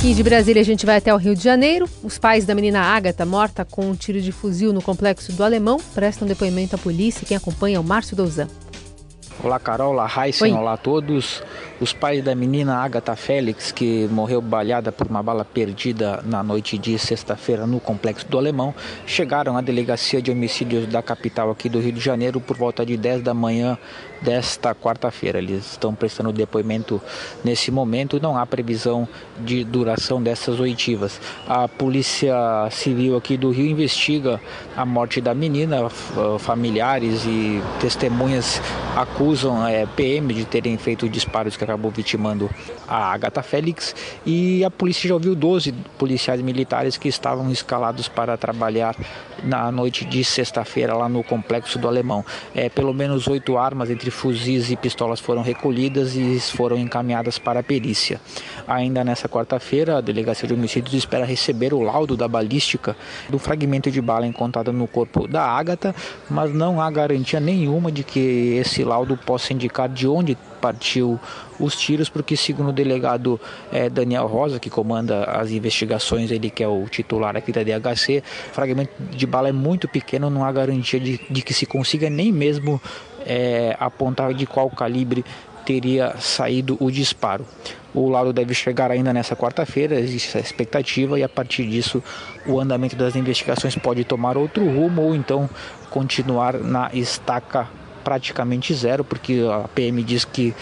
E 0.05 0.15
de 0.15 0.23
Brasília 0.23 0.61
a 0.61 0.65
gente 0.65 0.85
vai 0.85 0.97
até 0.97 1.15
o 1.15 1.17
Rio 1.17 1.37
de 1.37 1.43
Janeiro. 1.43 1.89
Os 2.03 2.19
pais 2.19 2.45
da 2.45 2.55
menina 2.55 2.81
Ágata, 2.81 3.25
morta 3.25 3.65
com 3.65 3.89
um 3.89 3.95
tiro 3.95 4.21
de 4.21 4.33
fuzil 4.33 4.73
no 4.73 4.83
complexo 4.83 5.33
do 5.33 5.45
Alemão, 5.45 5.79
prestam 5.95 6.27
depoimento 6.27 6.75
à 6.75 6.79
polícia. 6.79 7.27
Quem 7.27 7.37
acompanha 7.37 7.77
é 7.77 7.81
o 7.81 7.85
Márcio 7.85 8.17
Douzan. 8.17 8.49
Olá, 9.43 9.59
Carol. 9.59 9.95
Olá, 9.95 10.09
Heisen. 10.09 10.55
Olá 10.55 10.75
a 10.75 10.77
todos. 10.77 11.43
Os 11.81 11.93
pais 11.93 12.23
da 12.23 12.33
menina 12.33 12.77
Agatha 12.77 13.17
Félix, 13.17 13.73
que 13.73 14.07
morreu 14.07 14.41
balhada 14.41 14.93
por 14.93 15.09
uma 15.09 15.21
bala 15.21 15.45
perdida 15.45 16.23
na 16.25 16.45
noite 16.45 16.79
de 16.79 16.97
sexta-feira 16.97 17.67
no 17.67 17.81
complexo 17.81 18.25
do 18.29 18.39
Alemão, 18.39 18.73
chegaram 19.05 19.57
à 19.57 19.61
delegacia 19.61 20.23
de 20.23 20.31
homicídios 20.31 20.87
da 20.87 21.03
capital 21.03 21.51
aqui 21.51 21.69
do 21.69 21.81
Rio 21.81 21.91
de 21.91 21.99
Janeiro 21.99 22.41
por 22.41 22.57
volta 22.57 22.87
de 22.87 22.97
10 22.97 23.23
da 23.23 23.35
manhã 23.35 23.77
desta 24.23 24.75
quarta-feira. 24.75 25.39
Eles 25.39 25.73
estão 25.73 25.95
prestando 25.95 26.33
depoimento 26.33 27.01
nesse 27.45 27.71
momento. 27.71 28.21
Não 28.21 28.37
há 28.37 28.47
previsão 28.47 29.09
de 29.41 29.65
duração 29.65 30.23
dessas 30.23 30.61
oitivas. 30.61 31.21
A 31.47 31.69
Polícia 31.69 32.35
Civil 32.71 33.17
aqui 33.17 33.37
do 33.37 33.51
Rio 33.51 33.67
investiga 33.67 34.41
a 34.77 34.85
morte 34.85 35.21
da 35.21 35.35
menina. 35.35 35.89
Familiares 36.39 37.25
e 37.27 37.63
testemunhas 37.81 38.61
acusam 38.97 39.67
é, 39.67 39.87
PM 39.87 40.33
de 40.33 40.45
terem 40.45 40.77
feito 40.77 41.09
disparos 41.09 41.57
que 41.57 41.65
acabou 41.65 41.91
vitimando 41.91 42.49
a 42.87 43.13
Agatha 43.13 43.43
Félix 43.43 43.95
e 44.25 44.65
a 44.65 44.71
polícia 44.71 45.09
já 45.09 45.15
ouviu 45.15 45.35
12 45.35 45.73
policiais 45.99 46.41
militares 46.41 46.97
que 46.97 47.09
estavam 47.09 47.51
escalados 47.51 48.09
para 48.09 48.37
trabalhar 48.37 48.95
na 49.43 49.73
noite 49.73 50.05
de 50.05 50.23
sexta-feira 50.25 50.95
lá 50.95 51.09
no 51.09 51.25
complexo 51.25 51.79
do 51.79 51.89
Alemão. 51.89 52.25
É, 52.55 52.69
pelo 52.69 52.93
menos 52.95 53.27
oito 53.27 53.57
armas 53.57 53.91
entre 53.91 54.11
fuzis 54.13 54.71
e 54.71 54.77
pistolas 54.77 55.19
foram 55.19 55.43
recolhidas 55.43 56.15
e 56.15 56.39
foram 56.39 56.79
encaminhadas 56.79 57.39
para 57.39 57.61
a 57.61 57.63
perícia. 57.63 58.21
Ainda 58.67 59.03
nessa 59.03 59.29
quarta-feira, 59.29 59.99
a 59.99 60.01
Delegacia 60.01 60.47
de 60.47 60.55
Homicídios 60.55 60.95
espera 60.95 61.25
receber 61.25 61.75
o 61.75 61.81
laudo 61.81 62.17
da 62.17 62.29
balística 62.29 62.97
do 63.29 63.39
fragmento 63.39 63.91
de 63.91 64.01
bala 64.01 64.27
encontrado 64.27 64.73
no 64.73 64.87
corpo 64.87 65.27
da 65.27 65.43
Ágata, 65.43 65.95
mas 66.31 66.53
não 66.53 66.81
há 66.81 66.91
garantia 66.91 67.41
nenhuma 67.41 67.91
de 67.91 68.05
que 68.05 68.57
esse 68.61 68.85
laudo 68.85 69.17
possa 69.17 69.53
indicar 69.53 69.89
de 69.89 70.07
onde 70.07 70.37
partiu 70.61 71.19
os 71.59 71.77
tiros, 71.77 72.09
porque 72.09 72.37
segundo 72.37 72.69
o 72.69 72.73
delegado 72.73 73.41
é, 73.73 73.91
Daniel 73.91 74.27
Rosa, 74.27 74.61
que 74.61 74.71
comanda 74.71 75.25
as 75.25 75.51
investigações, 75.51 76.31
ele 76.31 76.51
que 76.51 76.63
é 76.63 76.69
o 76.69 76.87
titular 76.89 77.37
aqui 77.37 77.53
da 77.53 77.63
DHC, 77.63 78.23
o 78.51 78.55
fragmento 78.55 78.93
de 79.11 79.27
bala 79.27 79.49
é 79.49 79.53
muito 79.53 79.89
pequeno, 79.89 80.31
não 80.31 80.45
há 80.45 80.53
garantia 80.53 81.01
de, 81.01 81.21
de 81.29 81.43
que 81.43 81.53
se 81.53 81.67
consiga 81.67 82.09
nem 82.09 82.33
mesmo 82.33 82.81
é, 83.27 83.77
apontar 83.79 84.35
de 84.35 84.47
qual 84.47 84.71
calibre 84.71 85.25
teria 85.65 86.15
saído 86.19 86.77
o 86.81 86.91
disparo. 86.91 87.47
O 87.95 88.09
laudo 88.09 88.33
deve 88.33 88.55
chegar 88.55 88.91
ainda 88.91 89.13
nessa 89.13 89.37
quarta-feira, 89.37 89.99
existe 89.99 90.29
essa 90.29 90.41
expectativa, 90.41 91.19
e 91.19 91.23
a 91.23 91.29
partir 91.29 91.67
disso 91.67 92.03
o 92.47 92.59
andamento 92.59 92.97
das 92.97 93.15
investigações 93.15 93.77
pode 93.77 94.05
tomar 94.05 94.37
outro 94.37 94.65
rumo 94.65 95.03
ou 95.03 95.15
então 95.15 95.49
continuar 95.91 96.55
na 96.55 96.91
estaca 96.95 97.69
praticamente 98.03 98.75
zero, 98.75 99.05
porque 99.05 99.43
a 99.51 99.69
PM 99.69 100.03
diz 100.03 100.25
que 100.25 100.55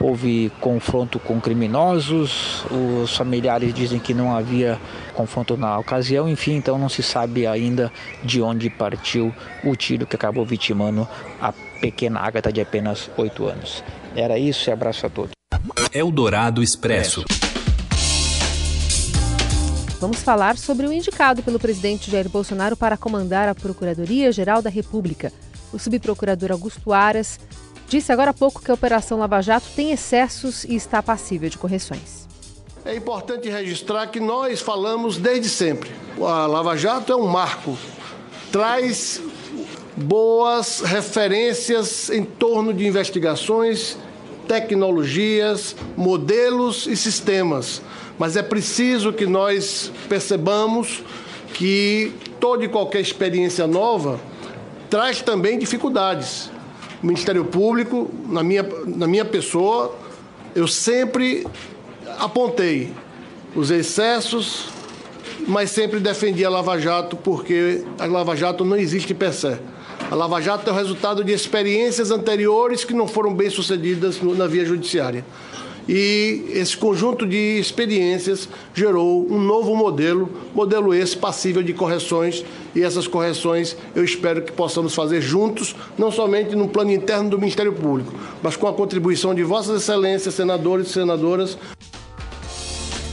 houve 0.00 0.50
confronto 0.60 1.18
com 1.18 1.40
criminosos, 1.40 2.64
os 2.70 3.16
familiares 3.16 3.72
dizem 3.72 3.98
que 3.98 4.12
não 4.12 4.36
havia 4.36 4.78
confronto 5.14 5.56
na 5.56 5.78
ocasião, 5.78 6.28
enfim, 6.28 6.56
então 6.56 6.78
não 6.78 6.88
se 6.88 7.02
sabe 7.02 7.46
ainda 7.46 7.90
de 8.22 8.42
onde 8.42 8.68
partiu 8.68 9.34
o 9.64 9.74
tiro 9.74 10.06
que 10.06 10.16
acabou 10.16 10.44
vitimando 10.44 11.08
a 11.40 11.52
pequena 11.80 12.20
Agatha 12.20 12.52
de 12.52 12.60
apenas 12.60 13.10
8 13.16 13.46
anos. 13.46 13.82
Era 14.14 14.38
isso 14.38 14.68
e 14.68 14.72
abraço 14.72 15.06
a 15.06 15.10
todos. 15.10 15.32
Eldorado 15.92 16.62
Expresso. 16.62 17.24
Vamos 19.98 20.22
falar 20.22 20.58
sobre 20.58 20.86
o 20.86 20.92
indicado 20.92 21.42
pelo 21.42 21.58
presidente 21.58 22.10
Jair 22.10 22.28
Bolsonaro 22.28 22.76
para 22.76 22.98
comandar 22.98 23.48
a 23.48 23.54
Procuradoria-Geral 23.54 24.60
da 24.60 24.68
República. 24.68 25.32
O 25.72 25.78
subprocurador 25.78 26.52
Augusto 26.52 26.92
Aras 26.92 27.40
disse 27.88 28.12
agora 28.12 28.30
há 28.30 28.34
pouco 28.34 28.62
que 28.62 28.70
a 28.70 28.74
Operação 28.74 29.18
Lava 29.18 29.40
Jato 29.40 29.66
tem 29.74 29.92
excessos 29.92 30.64
e 30.64 30.74
está 30.74 31.02
passível 31.02 31.48
de 31.48 31.58
correções. 31.58 32.26
É 32.84 32.94
importante 32.94 33.48
registrar 33.48 34.06
que 34.08 34.20
nós 34.20 34.60
falamos 34.60 35.16
desde 35.16 35.48
sempre. 35.48 35.90
A 36.20 36.46
Lava 36.46 36.76
Jato 36.76 37.12
é 37.12 37.16
um 37.16 37.26
marco, 37.26 37.76
traz 38.52 39.20
boas 39.96 40.80
referências 40.82 42.10
em 42.10 42.24
torno 42.24 42.72
de 42.72 42.86
investigações, 42.86 43.96
tecnologias, 44.46 45.74
modelos 45.96 46.86
e 46.86 46.96
sistemas. 46.96 47.82
Mas 48.18 48.36
é 48.36 48.42
preciso 48.42 49.12
que 49.12 49.26
nós 49.26 49.90
percebamos 50.08 51.02
que 51.54 52.14
toda 52.38 52.64
e 52.64 52.68
qualquer 52.68 53.00
experiência 53.00 53.66
nova 53.66 54.20
traz 54.88 55.20
também 55.20 55.58
dificuldades. 55.58 56.50
Ministério 57.02 57.44
Público, 57.44 58.10
na 58.28 58.42
minha, 58.42 58.64
na 58.86 59.06
minha 59.06 59.24
pessoa, 59.24 59.94
eu 60.54 60.66
sempre 60.66 61.46
apontei 62.18 62.90
os 63.54 63.70
excessos, 63.70 64.68
mas 65.46 65.70
sempre 65.70 66.00
defendi 66.00 66.44
a 66.44 66.50
Lava 66.50 66.78
Jato, 66.78 67.16
porque 67.16 67.84
a 67.98 68.06
Lava 68.06 68.34
Jato 68.34 68.64
não 68.64 68.76
existe 68.76 69.12
per 69.14 69.32
se. 69.32 69.58
A 70.10 70.14
Lava 70.14 70.40
Jato 70.40 70.70
é 70.70 70.72
o 70.72 70.76
resultado 70.76 71.24
de 71.24 71.32
experiências 71.32 72.10
anteriores 72.10 72.84
que 72.84 72.94
não 72.94 73.06
foram 73.08 73.34
bem 73.34 73.50
sucedidas 73.50 74.20
na 74.22 74.46
via 74.46 74.64
judiciária. 74.64 75.24
E 75.88 76.44
esse 76.52 76.76
conjunto 76.76 77.26
de 77.26 77.58
experiências 77.58 78.48
gerou 78.74 79.26
um 79.30 79.38
novo 79.38 79.76
modelo, 79.76 80.28
modelo 80.54 80.92
esse 80.92 81.16
passível 81.16 81.62
de 81.62 81.72
correções, 81.72 82.44
e 82.76 82.82
essas 82.82 83.08
correções 83.08 83.74
eu 83.94 84.04
espero 84.04 84.42
que 84.42 84.52
possamos 84.52 84.94
fazer 84.94 85.22
juntos, 85.22 85.74
não 85.96 86.12
somente 86.12 86.54
no 86.54 86.68
plano 86.68 86.92
interno 86.92 87.30
do 87.30 87.38
Ministério 87.38 87.72
Público, 87.72 88.12
mas 88.42 88.54
com 88.54 88.68
a 88.68 88.74
contribuição 88.74 89.34
de 89.34 89.42
Vossas 89.42 89.82
Excelências, 89.82 90.34
senadores 90.34 90.88
e 90.88 90.92
senadoras. 90.92 91.56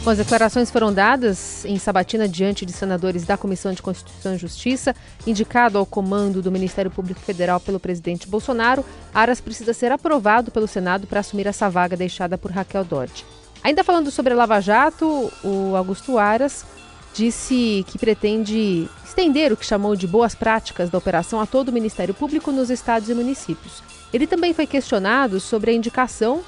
Bom, 0.04 0.12
as 0.12 0.18
declarações 0.18 0.70
foram 0.70 0.92
dadas 0.92 1.64
em 1.64 1.80
Sabatina 1.80 2.28
diante 2.28 2.66
de 2.66 2.74
senadores 2.74 3.24
da 3.24 3.38
Comissão 3.38 3.72
de 3.72 3.82
Constituição 3.82 4.36
e 4.36 4.38
Justiça, 4.38 4.94
indicado 5.26 5.78
ao 5.78 5.86
comando 5.86 6.42
do 6.42 6.52
Ministério 6.52 6.92
Público 6.92 7.22
Federal 7.22 7.58
pelo 7.58 7.80
presidente 7.80 8.28
Bolsonaro. 8.28 8.84
Aras 9.14 9.40
precisa 9.40 9.74
ser 9.74 9.94
aprovado 9.94 10.52
pelo 10.52 10.68
Senado 10.68 11.08
para 11.08 11.22
assumir 11.22 11.48
essa 11.48 11.70
vaga 11.70 11.96
deixada 11.96 12.38
por 12.38 12.52
Raquel 12.52 12.84
Dodge. 12.84 13.24
Ainda 13.64 13.82
falando 13.82 14.12
sobre 14.12 14.34
a 14.34 14.36
Lava 14.36 14.60
Jato, 14.60 15.32
o 15.42 15.74
Augusto 15.74 16.18
Aras 16.18 16.66
disse 17.14 17.86
que 17.88 17.98
pretende 17.98 18.90
estender 19.06 19.54
o 19.54 19.58
que 19.58 19.66
chamou 19.66 19.96
de 19.96 20.08
boas 20.08 20.34
práticas 20.34 20.90
da 20.90 20.98
operação 20.98 21.40
a 21.40 21.46
todo 21.46 21.70
o 21.70 21.72
Ministério 21.72 22.14
Público 22.14 22.52
nos 22.52 22.70
estados 22.70 23.10
e 23.10 23.14
municípios. 23.14 23.84
Ele 24.12 24.28
também 24.28 24.54
foi 24.54 24.66
questionado 24.66 25.40
sobre 25.40 25.72
a 25.72 25.74
indicação 25.74 26.42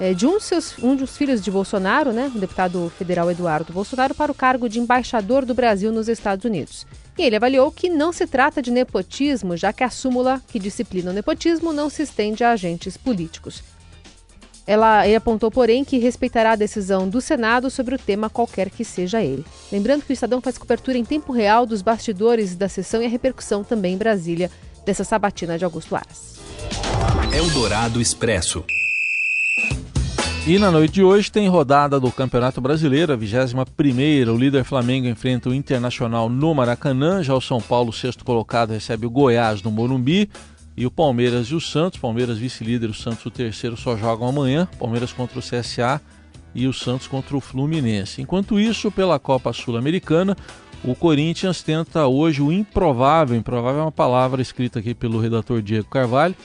é, 0.00 0.14
de 0.14 0.26
um, 0.26 0.38
seus, 0.38 0.78
um 0.78 0.94
dos 0.94 1.16
filhos 1.16 1.42
de 1.42 1.50
Bolsonaro, 1.50 2.12
né, 2.12 2.30
o 2.34 2.38
deputado 2.38 2.90
federal 2.96 3.30
Eduardo 3.30 3.72
Bolsonaro, 3.72 4.14
para 4.14 4.30
o 4.30 4.34
cargo 4.34 4.68
de 4.68 4.78
embaixador 4.78 5.44
do 5.44 5.54
Brasil 5.54 5.92
nos 5.92 6.08
Estados 6.08 6.44
Unidos. 6.44 6.86
E 7.18 7.22
ele 7.22 7.36
avaliou 7.36 7.70
que 7.72 7.88
não 7.88 8.12
se 8.12 8.26
trata 8.26 8.62
de 8.62 8.70
nepotismo, 8.70 9.56
já 9.56 9.72
que 9.72 9.82
a 9.82 9.90
súmula 9.90 10.40
que 10.48 10.58
disciplina 10.58 11.10
o 11.10 11.14
nepotismo 11.14 11.72
não 11.72 11.90
se 11.90 12.02
estende 12.02 12.44
a 12.44 12.52
agentes 12.52 12.96
políticos. 12.96 13.62
Ela, 14.68 15.04
apontou, 15.16 15.50
porém, 15.50 15.82
que 15.82 15.96
respeitará 15.96 16.52
a 16.52 16.56
decisão 16.56 17.08
do 17.08 17.22
Senado 17.22 17.70
sobre 17.70 17.94
o 17.94 17.98
tema, 17.98 18.28
qualquer 18.28 18.68
que 18.68 18.84
seja 18.84 19.22
ele. 19.22 19.42
Lembrando 19.72 20.02
que 20.02 20.12
o 20.12 20.12
Estadão 20.12 20.42
faz 20.42 20.58
cobertura 20.58 20.98
em 20.98 21.06
tempo 21.06 21.32
real 21.32 21.64
dos 21.64 21.80
bastidores 21.80 22.54
da 22.54 22.68
sessão 22.68 23.02
e 23.02 23.06
a 23.06 23.08
repercussão 23.08 23.64
também 23.64 23.94
em 23.94 23.96
Brasília 23.96 24.50
dessa 24.84 25.04
sabatina 25.04 25.56
de 25.56 25.64
Augusto 25.64 25.96
Aras. 25.96 26.38
Eldorado 27.34 27.98
Expresso. 27.98 28.62
E 30.46 30.58
na 30.58 30.70
noite 30.70 30.92
de 30.92 31.02
hoje 31.02 31.32
tem 31.32 31.48
rodada 31.48 31.98
do 31.98 32.12
Campeonato 32.12 32.60
Brasileiro, 32.60 33.14
a 33.14 33.16
21 33.16 34.32
O 34.34 34.36
líder 34.36 34.64
Flamengo 34.64 35.06
enfrenta 35.06 35.48
o 35.48 35.54
Internacional 35.54 36.28
no 36.28 36.54
Maracanã. 36.54 37.22
Já 37.22 37.34
o 37.34 37.40
São 37.40 37.58
Paulo, 37.58 37.90
sexto 37.90 38.22
colocado, 38.22 38.70
recebe 38.70 39.06
o 39.06 39.10
Goiás 39.10 39.62
no 39.62 39.70
Morumbi. 39.70 40.28
E 40.78 40.86
o 40.86 40.92
Palmeiras 40.92 41.48
e 41.48 41.56
o 41.56 41.60
Santos, 41.60 41.98
Palmeiras 41.98 42.38
vice-líder, 42.38 42.88
o 42.88 42.94
Santos 42.94 43.26
o 43.26 43.32
terceiro, 43.32 43.76
só 43.76 43.96
jogam 43.96 44.28
amanhã. 44.28 44.68
Palmeiras 44.78 45.12
contra 45.12 45.36
o 45.36 45.42
CSA 45.42 46.00
e 46.54 46.68
o 46.68 46.72
Santos 46.72 47.08
contra 47.08 47.36
o 47.36 47.40
Fluminense. 47.40 48.22
Enquanto 48.22 48.60
isso, 48.60 48.88
pela 48.88 49.18
Copa 49.18 49.52
Sul-Americana, 49.52 50.36
o 50.84 50.94
Corinthians 50.94 51.64
tenta 51.64 52.06
hoje 52.06 52.40
o 52.40 52.52
improvável. 52.52 53.36
Improvável 53.36 53.80
é 53.80 53.84
uma 53.86 53.90
palavra 53.90 54.40
escrita 54.40 54.78
aqui 54.78 54.94
pelo 54.94 55.18
redator 55.18 55.60
Diego 55.60 55.88
Carvalho, 55.88 56.36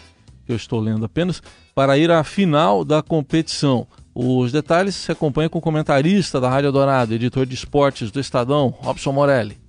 que 0.48 0.52
eu 0.52 0.56
estou 0.56 0.80
lendo 0.80 1.06
apenas 1.06 1.40
para 1.76 1.96
ir 1.96 2.10
à 2.10 2.24
final 2.24 2.84
da 2.84 3.04
competição. 3.04 3.86
Os 4.16 4.52
detalhes 4.52 4.96
se 4.96 5.12
acompanham 5.12 5.50
com 5.50 5.60
o 5.60 5.62
comentarista 5.62 6.42
da 6.42 6.50
Rádio 6.50 6.72
Dourado, 6.72 7.14
editor 7.14 7.46
de 7.46 7.54
esportes 7.54 8.10
do 8.10 8.20
Estadão, 8.20 8.70
Robson 8.70 9.12
Morelli. 9.12 9.63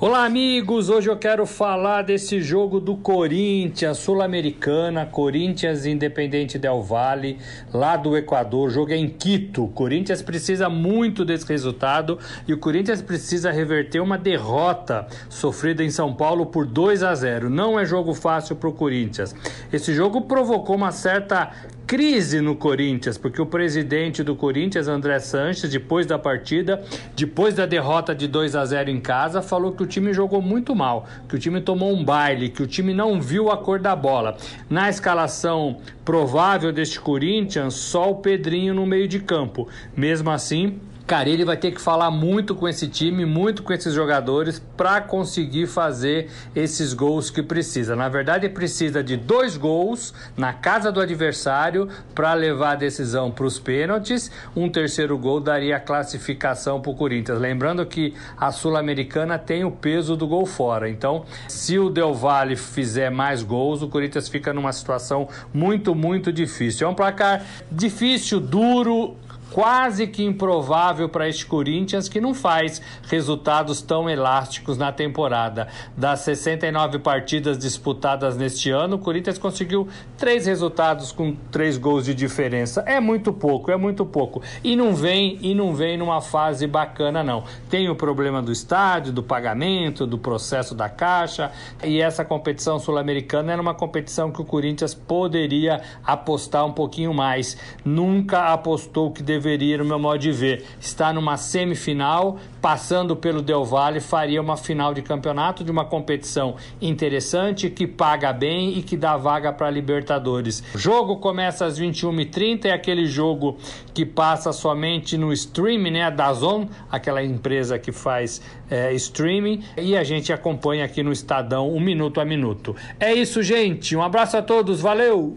Olá, 0.00 0.24
amigos! 0.24 0.90
Hoje 0.90 1.08
eu 1.08 1.16
quero 1.16 1.46
falar 1.46 2.02
desse 2.02 2.40
jogo 2.40 2.80
do 2.80 2.96
Corinthians, 2.96 3.98
Sul-Americana, 3.98 5.06
Corinthians 5.06 5.86
Independente 5.86 6.58
Del 6.58 6.82
Valle, 6.82 7.38
lá 7.72 7.96
do 7.96 8.16
Equador. 8.16 8.66
O 8.66 8.70
jogo 8.70 8.90
é 8.90 8.96
em 8.96 9.08
Quito. 9.08 9.62
O 9.64 9.68
Corinthians 9.68 10.20
precisa 10.20 10.68
muito 10.68 11.24
desse 11.24 11.46
resultado 11.46 12.18
e 12.46 12.52
o 12.52 12.58
Corinthians 12.58 13.00
precisa 13.00 13.52
reverter 13.52 14.00
uma 14.00 14.18
derrota 14.18 15.06
sofrida 15.28 15.84
em 15.84 15.90
São 15.90 16.12
Paulo 16.12 16.46
por 16.46 16.66
2 16.66 17.04
a 17.04 17.14
0. 17.14 17.48
Não 17.48 17.78
é 17.78 17.84
jogo 17.84 18.14
fácil 18.14 18.56
para 18.56 18.68
o 18.68 18.72
Corinthians. 18.72 19.32
Esse 19.72 19.94
jogo 19.94 20.22
provocou 20.22 20.74
uma 20.74 20.90
certa 20.90 21.52
crise 21.86 22.40
no 22.40 22.56
Corinthians, 22.56 23.18
porque 23.18 23.40
o 23.40 23.46
presidente 23.46 24.22
do 24.22 24.34
Corinthians, 24.34 24.88
André 24.88 25.18
Sanches, 25.20 25.70
depois 25.70 26.06
da 26.06 26.18
partida, 26.18 26.82
depois 27.14 27.54
da 27.54 27.66
derrota 27.66 28.14
de 28.14 28.26
2 28.26 28.56
a 28.56 28.64
0 28.64 28.90
em 28.90 29.00
casa, 29.00 29.42
falou 29.42 29.72
que 29.72 29.82
o 29.82 29.86
time 29.86 30.12
jogou 30.12 30.40
muito 30.40 30.74
mal, 30.74 31.06
que 31.28 31.36
o 31.36 31.38
time 31.38 31.60
tomou 31.60 31.92
um 31.92 32.04
baile, 32.04 32.48
que 32.48 32.62
o 32.62 32.66
time 32.66 32.94
não 32.94 33.20
viu 33.20 33.50
a 33.50 33.56
cor 33.56 33.78
da 33.78 33.94
bola. 33.94 34.36
Na 34.68 34.88
escalação 34.88 35.78
provável 36.04 36.72
deste 36.72 36.98
Corinthians, 37.00 37.74
só 37.74 38.10
o 38.10 38.16
Pedrinho 38.16 38.74
no 38.74 38.86
meio 38.86 39.06
de 39.06 39.20
campo. 39.20 39.68
Mesmo 39.96 40.30
assim, 40.30 40.80
Carilli 41.06 41.44
vai 41.44 41.56
ter 41.58 41.70
que 41.70 41.80
falar 41.80 42.10
muito 42.10 42.54
com 42.54 42.66
esse 42.66 42.88
time, 42.88 43.26
muito 43.26 43.62
com 43.62 43.74
esses 43.74 43.92
jogadores 43.92 44.58
para 44.74 45.02
conseguir 45.02 45.66
fazer 45.66 46.30
esses 46.56 46.94
gols 46.94 47.28
que 47.28 47.42
precisa. 47.42 47.94
Na 47.94 48.08
verdade, 48.08 48.48
precisa 48.48 49.04
de 49.04 49.14
dois 49.14 49.58
gols 49.58 50.14
na 50.34 50.54
casa 50.54 50.90
do 50.90 51.00
adversário 51.00 51.90
para 52.14 52.32
levar 52.32 52.72
a 52.72 52.76
decisão 52.76 53.30
para 53.30 53.44
os 53.44 53.58
pênaltis. 53.58 54.30
Um 54.56 54.70
terceiro 54.70 55.18
gol 55.18 55.40
daria 55.40 55.76
a 55.76 55.80
classificação 55.80 56.80
para 56.80 56.90
o 56.90 56.94
Corinthians. 56.94 57.38
Lembrando 57.38 57.84
que 57.84 58.14
a 58.38 58.50
Sul-Americana 58.50 59.38
tem 59.38 59.62
o 59.62 59.70
peso 59.70 60.16
do 60.16 60.26
gol 60.26 60.46
fora. 60.46 60.88
Então, 60.88 61.26
se 61.48 61.78
o 61.78 61.90
Del 61.90 62.14
Valle 62.14 62.56
fizer 62.56 63.10
mais 63.10 63.42
gols, 63.42 63.82
o 63.82 63.88
Corinthians 63.88 64.26
fica 64.26 64.54
numa 64.54 64.72
situação 64.72 65.28
muito, 65.52 65.94
muito 65.94 66.32
difícil. 66.32 66.86
É 66.86 66.90
um 66.90 66.94
placar 66.94 67.44
difícil, 67.70 68.40
duro, 68.40 69.16
quase 69.54 70.08
que 70.08 70.24
improvável 70.24 71.08
para 71.08 71.28
este 71.28 71.46
Corinthians 71.46 72.08
que 72.08 72.20
não 72.20 72.34
faz 72.34 72.82
resultados 73.04 73.80
tão 73.80 74.10
elásticos 74.10 74.76
na 74.76 74.90
temporada. 74.90 75.68
Das 75.96 76.20
69 76.20 76.98
partidas 76.98 77.56
disputadas 77.56 78.36
neste 78.36 78.70
ano, 78.70 78.96
o 78.96 78.98
Corinthians 78.98 79.38
conseguiu 79.38 79.86
três 80.18 80.46
resultados 80.46 81.12
com 81.12 81.36
três 81.52 81.78
gols 81.78 82.04
de 82.04 82.14
diferença. 82.14 82.82
É 82.84 82.98
muito 82.98 83.32
pouco, 83.32 83.70
é 83.70 83.76
muito 83.76 84.04
pouco. 84.04 84.42
E 84.64 84.74
não 84.74 84.92
vem 84.92 85.38
e 85.40 85.54
não 85.54 85.72
vem 85.72 85.96
numa 85.96 86.20
fase 86.20 86.66
bacana 86.66 87.22
não. 87.22 87.44
Tem 87.70 87.88
o 87.88 87.94
problema 87.94 88.42
do 88.42 88.50
estádio, 88.50 89.12
do 89.12 89.22
pagamento, 89.22 90.04
do 90.04 90.18
processo 90.18 90.74
da 90.74 90.88
caixa 90.88 91.52
e 91.84 92.00
essa 92.00 92.24
competição 92.24 92.80
sul-americana 92.80 93.52
era 93.52 93.62
uma 93.62 93.74
competição 93.74 94.32
que 94.32 94.42
o 94.42 94.44
Corinthians 94.44 94.94
poderia 94.94 95.80
apostar 96.04 96.66
um 96.66 96.72
pouquinho 96.72 97.14
mais. 97.14 97.56
Nunca 97.84 98.52
apostou 98.52 99.12
que 99.12 99.22
deveria 99.22 99.43
deveria, 99.44 99.78
no 99.78 99.84
meu 99.84 99.98
modo 99.98 100.18
de 100.18 100.32
ver. 100.32 100.64
Está 100.80 101.12
numa 101.12 101.36
semifinal, 101.36 102.38
passando 102.60 103.14
pelo 103.14 103.42
Del 103.42 103.64
Valle, 103.64 104.00
faria 104.00 104.40
uma 104.40 104.56
final 104.56 104.94
de 104.94 105.02
campeonato 105.02 105.62
de 105.62 105.70
uma 105.70 105.84
competição 105.84 106.56
interessante, 106.80 107.68
que 107.68 107.86
paga 107.86 108.32
bem 108.32 108.78
e 108.78 108.82
que 108.82 108.96
dá 108.96 109.16
vaga 109.16 109.52
para 109.52 109.70
Libertadores. 109.70 110.64
O 110.74 110.78
jogo 110.78 111.18
começa 111.18 111.66
às 111.66 111.78
21h30, 111.78 112.64
é 112.66 112.72
aquele 112.72 113.06
jogo 113.06 113.58
que 113.92 114.06
passa 114.06 114.52
somente 114.52 115.18
no 115.18 115.32
streaming, 115.32 115.90
né? 115.90 116.10
Da 116.10 116.32
Zone, 116.32 116.68
aquela 116.90 117.22
empresa 117.22 117.78
que 117.78 117.92
faz 117.92 118.40
é, 118.70 118.92
streaming, 118.94 119.62
e 119.76 119.96
a 119.96 120.02
gente 120.02 120.32
acompanha 120.32 120.84
aqui 120.84 121.02
no 121.02 121.12
Estadão, 121.12 121.70
um 121.70 121.80
minuto 121.80 122.20
a 122.20 122.24
minuto. 122.24 122.74
É 122.98 123.12
isso, 123.12 123.42
gente. 123.42 123.94
Um 123.94 124.02
abraço 124.02 124.36
a 124.36 124.42
todos, 124.42 124.80
valeu! 124.80 125.34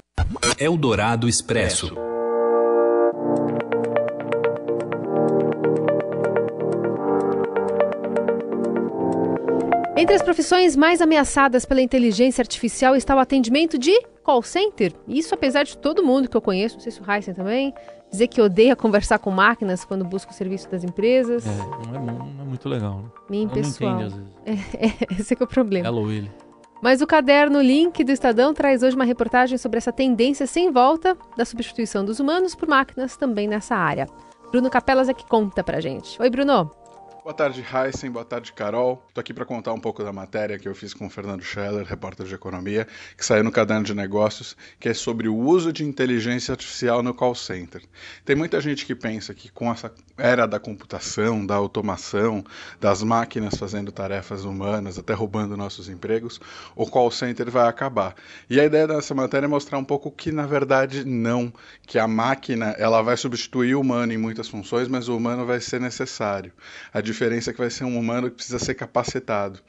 Eldorado 0.59 1.27
Expresso. 1.27 2.06
Entre 9.97 10.15
as 10.15 10.21
profissões 10.21 10.75
mais 10.75 11.01
ameaçadas 11.01 11.65
pela 11.65 11.81
inteligência 11.81 12.43
artificial 12.43 12.95
está 12.95 13.15
o 13.15 13.19
atendimento 13.19 13.79
de 13.79 13.99
call 14.23 14.43
center. 14.43 14.93
Isso 15.07 15.33
apesar 15.33 15.63
de 15.63 15.75
todo 15.75 16.03
mundo 16.03 16.29
que 16.29 16.37
eu 16.37 16.41
conheço, 16.41 16.75
não 16.75 16.81
sei 16.81 16.91
se 16.91 17.01
o 17.01 17.11
Heisen 17.11 17.33
também, 17.33 17.73
dizer 18.11 18.27
que 18.27 18.39
odeia 18.39 18.75
conversar 18.75 19.17
com 19.17 19.31
máquinas 19.31 19.83
quando 19.83 20.05
busca 20.05 20.31
o 20.31 20.35
serviço 20.35 20.69
das 20.69 20.83
empresas. 20.83 21.47
É, 21.47 21.49
não 21.49 21.95
é, 21.95 21.99
não 21.99 22.41
é 22.41 22.45
muito 22.45 22.69
legal. 22.69 23.01
Né? 23.01 23.09
Mim, 23.27 23.49
pessoal. 23.49 23.95
Não 23.95 24.05
entende, 24.05 24.21
às 24.45 24.53
vezes. 24.53 24.71
É, 24.77 24.85
é, 24.85 25.07
esse 25.19 25.33
é, 25.33 25.43
o 25.43 25.47
problema. 25.47 25.87
Hello, 25.87 26.03
Willy. 26.03 26.31
Mas 26.79 27.01
o 27.01 27.07
caderno 27.07 27.59
Link 27.59 28.03
do 28.03 28.11
Estadão 28.11 28.53
traz 28.53 28.83
hoje 28.83 28.95
uma 28.95 29.03
reportagem 29.03 29.57
sobre 29.57 29.79
essa 29.79 29.91
tendência 29.91 30.45
sem 30.45 30.71
volta 30.71 31.17
da 31.35 31.43
substituição 31.43 32.05
dos 32.05 32.19
humanos 32.19 32.53
por 32.53 32.69
máquinas 32.69 33.17
também 33.17 33.47
nessa 33.47 33.75
área. 33.75 34.07
Bruno 34.51 34.69
Capelas 34.69 35.09
é 35.09 35.13
que 35.13 35.25
conta 35.25 35.63
pra 35.63 35.81
gente. 35.81 36.21
Oi, 36.21 36.29
Bruno. 36.29 36.69
Boa 37.27 37.35
tarde, 37.35 37.61
Heisen. 37.61 38.09
Boa 38.09 38.23
tarde, 38.23 38.53
Carol. 38.53 39.03
Estou 39.09 39.19
aqui 39.19 39.33
para 39.33 39.43
contar 39.43 39.73
um 39.73 39.79
pouco 39.81 40.01
da 40.01 40.13
matéria 40.13 40.57
que 40.57 40.65
eu 40.65 40.73
fiz 40.73 40.93
com 40.93 41.07
o 41.07 41.09
Fernando 41.09 41.43
Scheller, 41.43 41.85
repórter 41.85 42.25
de 42.25 42.33
economia, 42.33 42.87
que 43.17 43.25
saiu 43.25 43.43
no 43.43 43.51
Caderno 43.51 43.83
de 43.83 43.93
Negócios, 43.93 44.55
que 44.79 44.87
é 44.87 44.93
sobre 44.93 45.27
o 45.27 45.35
uso 45.35 45.73
de 45.73 45.83
inteligência 45.83 46.53
artificial 46.53 47.03
no 47.03 47.13
call 47.13 47.35
center. 47.35 47.81
Tem 48.23 48.33
muita 48.33 48.61
gente 48.61 48.85
que 48.85 48.95
pensa 48.95 49.33
que 49.33 49.51
com 49.51 49.69
essa 49.69 49.93
era 50.17 50.47
da 50.47 50.57
computação, 50.57 51.45
da 51.45 51.53
automação, 51.53 52.45
das 52.79 53.03
máquinas 53.03 53.55
fazendo 53.55 53.91
tarefas 53.91 54.45
humanas, 54.45 54.97
até 54.97 55.13
roubando 55.13 55.57
nossos 55.57 55.89
empregos, 55.89 56.39
o 56.77 56.89
call 56.89 57.11
center 57.11 57.51
vai 57.51 57.67
acabar. 57.67 58.15
E 58.49 58.57
a 58.57 58.63
ideia 58.63 58.87
dessa 58.87 59.13
matéria 59.13 59.47
é 59.47 59.49
mostrar 59.49 59.77
um 59.77 59.83
pouco 59.83 60.09
que, 60.09 60.31
na 60.31 60.45
verdade, 60.45 61.03
não, 61.03 61.51
que 61.85 61.99
a 61.99 62.07
máquina 62.07 62.73
ela 62.79 63.01
vai 63.01 63.17
substituir 63.17 63.75
o 63.75 63.81
humano 63.81 64.13
em 64.13 64.17
muitas 64.17 64.47
funções, 64.47 64.87
mas 64.87 65.09
o 65.09 65.17
humano 65.17 65.45
vai 65.45 65.59
ser 65.59 65.81
necessário. 65.81 66.53
A 66.93 67.01
diferença 67.17 67.49
é 67.49 67.53
que 67.53 67.59
vai 67.59 67.69
ser 67.71 67.83
um 67.83 67.97
humano 67.97 68.29
que 68.29 68.35
precisa 68.35 68.59
ser 68.59 68.75
capacitado. 68.75 69.59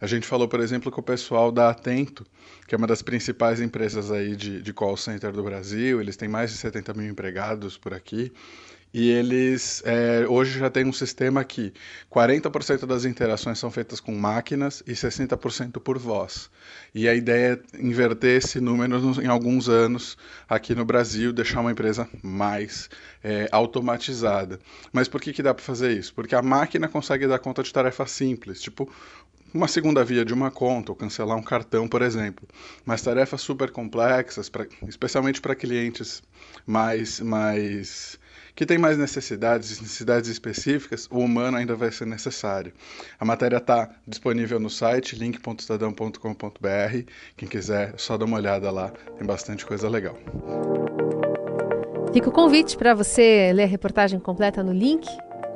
A 0.00 0.06
gente 0.06 0.26
falou, 0.26 0.48
por 0.48 0.60
exemplo, 0.60 0.90
com 0.90 1.00
o 1.00 1.04
pessoal 1.04 1.52
da 1.52 1.68
Atento, 1.68 2.26
que 2.66 2.74
é 2.74 2.78
uma 2.78 2.86
das 2.86 3.02
principais 3.02 3.60
empresas 3.60 4.10
aí 4.10 4.34
de, 4.34 4.62
de 4.62 4.72
call 4.72 4.96
center 4.96 5.30
do 5.30 5.42
Brasil, 5.42 6.00
eles 6.00 6.16
têm 6.16 6.28
mais 6.28 6.50
de 6.50 6.56
70 6.56 6.94
mil 6.94 7.10
empregados 7.10 7.76
por 7.76 7.92
aqui, 7.92 8.32
e 8.94 9.10
eles 9.10 9.82
é, 9.84 10.24
hoje 10.28 10.56
já 10.56 10.70
têm 10.70 10.86
um 10.86 10.92
sistema 10.92 11.42
que 11.42 11.74
40% 12.08 12.86
das 12.86 13.04
interações 13.04 13.58
são 13.58 13.68
feitas 13.68 13.98
com 13.98 14.14
máquinas 14.14 14.84
e 14.86 14.92
60% 14.92 15.80
por 15.80 15.98
voz. 15.98 16.48
E 16.94 17.08
a 17.08 17.14
ideia 17.14 17.60
é 17.74 17.84
inverter 17.84 18.36
esse 18.38 18.60
número 18.60 19.20
em 19.20 19.26
alguns 19.26 19.68
anos 19.68 20.16
aqui 20.48 20.76
no 20.76 20.84
Brasil, 20.84 21.32
deixar 21.32 21.60
uma 21.60 21.72
empresa 21.72 22.08
mais 22.22 22.88
é, 23.24 23.48
automatizada. 23.50 24.60
Mas 24.92 25.08
por 25.08 25.20
que, 25.20 25.32
que 25.32 25.42
dá 25.42 25.52
para 25.52 25.64
fazer 25.64 25.90
isso? 25.90 26.14
Porque 26.14 26.36
a 26.36 26.42
máquina 26.42 26.86
consegue 26.86 27.26
dar 27.26 27.40
conta 27.40 27.64
de 27.64 27.72
tarefas 27.72 28.12
simples, 28.12 28.62
tipo 28.62 28.88
uma 29.52 29.68
segunda 29.68 30.04
via 30.04 30.24
de 30.24 30.34
uma 30.34 30.50
conta 30.50 30.90
ou 30.90 30.96
cancelar 30.96 31.36
um 31.36 31.42
cartão, 31.42 31.86
por 31.88 32.02
exemplo. 32.02 32.46
Mas 32.84 33.02
tarefas 33.02 33.40
super 33.40 33.70
complexas, 33.70 34.48
pra, 34.48 34.66
especialmente 34.88 35.40
para 35.40 35.54
clientes 35.54 36.22
mais, 36.66 37.20
mais 37.20 38.18
que 38.54 38.64
tem 38.64 38.78
mais 38.78 38.96
necessidades, 38.96 39.80
necessidades 39.80 40.30
específicas, 40.30 41.08
o 41.10 41.18
humano 41.18 41.56
ainda 41.56 41.74
vai 41.74 41.90
ser 41.90 42.06
necessário. 42.06 42.72
A 43.18 43.24
matéria 43.24 43.56
está 43.56 43.90
disponível 44.06 44.60
no 44.60 44.70
site 44.70 45.16
link.estadão.com.br. 45.16 47.10
Quem 47.36 47.48
quiser, 47.48 47.94
é 47.94 47.98
só 47.98 48.16
dá 48.16 48.24
uma 48.24 48.36
olhada 48.36 48.70
lá, 48.70 48.92
tem 49.18 49.26
bastante 49.26 49.66
coisa 49.66 49.88
legal. 49.88 50.16
Fica 52.12 52.28
o 52.28 52.32
convite 52.32 52.76
para 52.76 52.94
você 52.94 53.50
ler 53.52 53.64
a 53.64 53.66
reportagem 53.66 54.20
completa 54.20 54.62
no 54.62 54.72
link, 54.72 55.04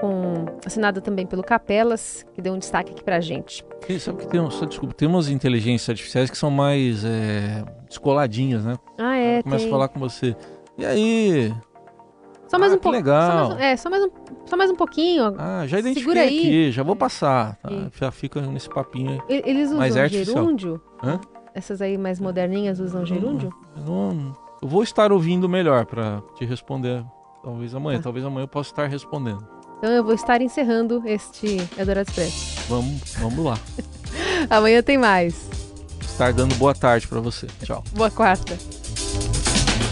com, 0.01 0.47
assinada 0.67 1.01
também 1.01 1.25
pelo 1.25 1.43
Capelas, 1.45 2.27
que 2.35 2.43
deu 2.43 2.53
um 2.53 2.59
destaque 2.59 2.91
aqui 2.93 3.05
para 3.05 3.17
a 3.17 3.21
gente. 3.21 3.65
E 3.89 4.01
sabe 4.01 4.19
que 4.19 4.29
tem, 4.29 4.51
só, 4.51 4.65
desculpa, 4.65 4.93
tem 4.93 5.07
umas 5.07 5.29
inteligências 5.29 5.89
artificiais 5.89 6.29
que 6.29 6.37
são 6.37 6.51
mais 6.51 7.05
é, 7.05 7.65
descoladinhas, 7.89 8.65
né? 8.65 8.77
Ah, 8.99 9.17
é. 9.17 9.43
Começa 9.43 9.67
a 9.67 9.71
falar 9.71 9.89
com 9.89 10.01
você. 10.01 10.35
E 10.77 10.85
aí, 10.85 11.53
só 12.49 12.59
mais 12.59 12.73
ah, 12.73 12.77
um 12.77 12.79
pouco. 12.79 12.97
legal. 12.97 13.31
Só 13.31 13.49
mais, 13.49 13.61
é, 13.61 13.77
só 13.77 13.91
mais, 13.91 14.03
um, 14.05 14.09
só 14.47 14.57
mais 14.57 14.71
um 14.71 14.75
pouquinho. 14.75 15.35
Ah, 15.39 15.67
já 15.67 15.79
identifiquei 15.79 16.25
aqui, 16.25 16.73
já 16.73 16.83
vou 16.83 16.97
passar. 16.97 17.57
Tá? 17.57 17.71
Já 17.95 18.11
fica 18.11 18.41
nesse 18.41 18.69
papinho 18.69 19.23
aí. 19.29 19.43
Eles 19.45 19.67
usam 19.67 19.79
mais 19.79 19.95
gerúndio? 20.11 20.81
Hã? 21.03 21.21
Essas 21.55 21.83
aí 21.83 21.99
mais 21.99 22.19
moderninhas 22.19 22.81
usam 22.81 23.05
gerúndio? 23.05 23.53
Não, 23.77 24.13
não, 24.13 24.37
eu 24.63 24.69
vou 24.69 24.83
estar 24.83 25.13
ouvindo 25.13 25.49
melhor 25.49 25.85
para 25.85 26.23
te 26.37 26.45
responder. 26.45 27.05
Talvez 27.43 27.75
amanhã. 27.75 27.99
Tá. 27.99 28.05
Talvez 28.05 28.25
amanhã 28.25 28.45
eu 28.45 28.49
possa 28.49 28.71
estar 28.71 28.87
respondendo. 28.87 29.47
Então 29.79 29.91
eu 29.91 30.03
vou 30.03 30.15
estar 30.15 30.41
encerrando 30.41 31.03
este 31.07 31.59
Eldorado 31.77 32.09
Express. 32.09 32.67
Vamos, 32.69 33.15
vamos 33.19 33.45
lá. 33.45 33.59
amanhã 34.51 34.83
tem 34.83 34.99
mais. 34.99 35.49
Estar 36.01 36.33
dando 36.33 36.55
boa 36.57 36.75
tarde 36.75 37.07
para 37.07 37.21
você. 37.21 37.47
Tchau. 37.63 37.85
Boa 37.93 38.11
quarta. 38.11 38.57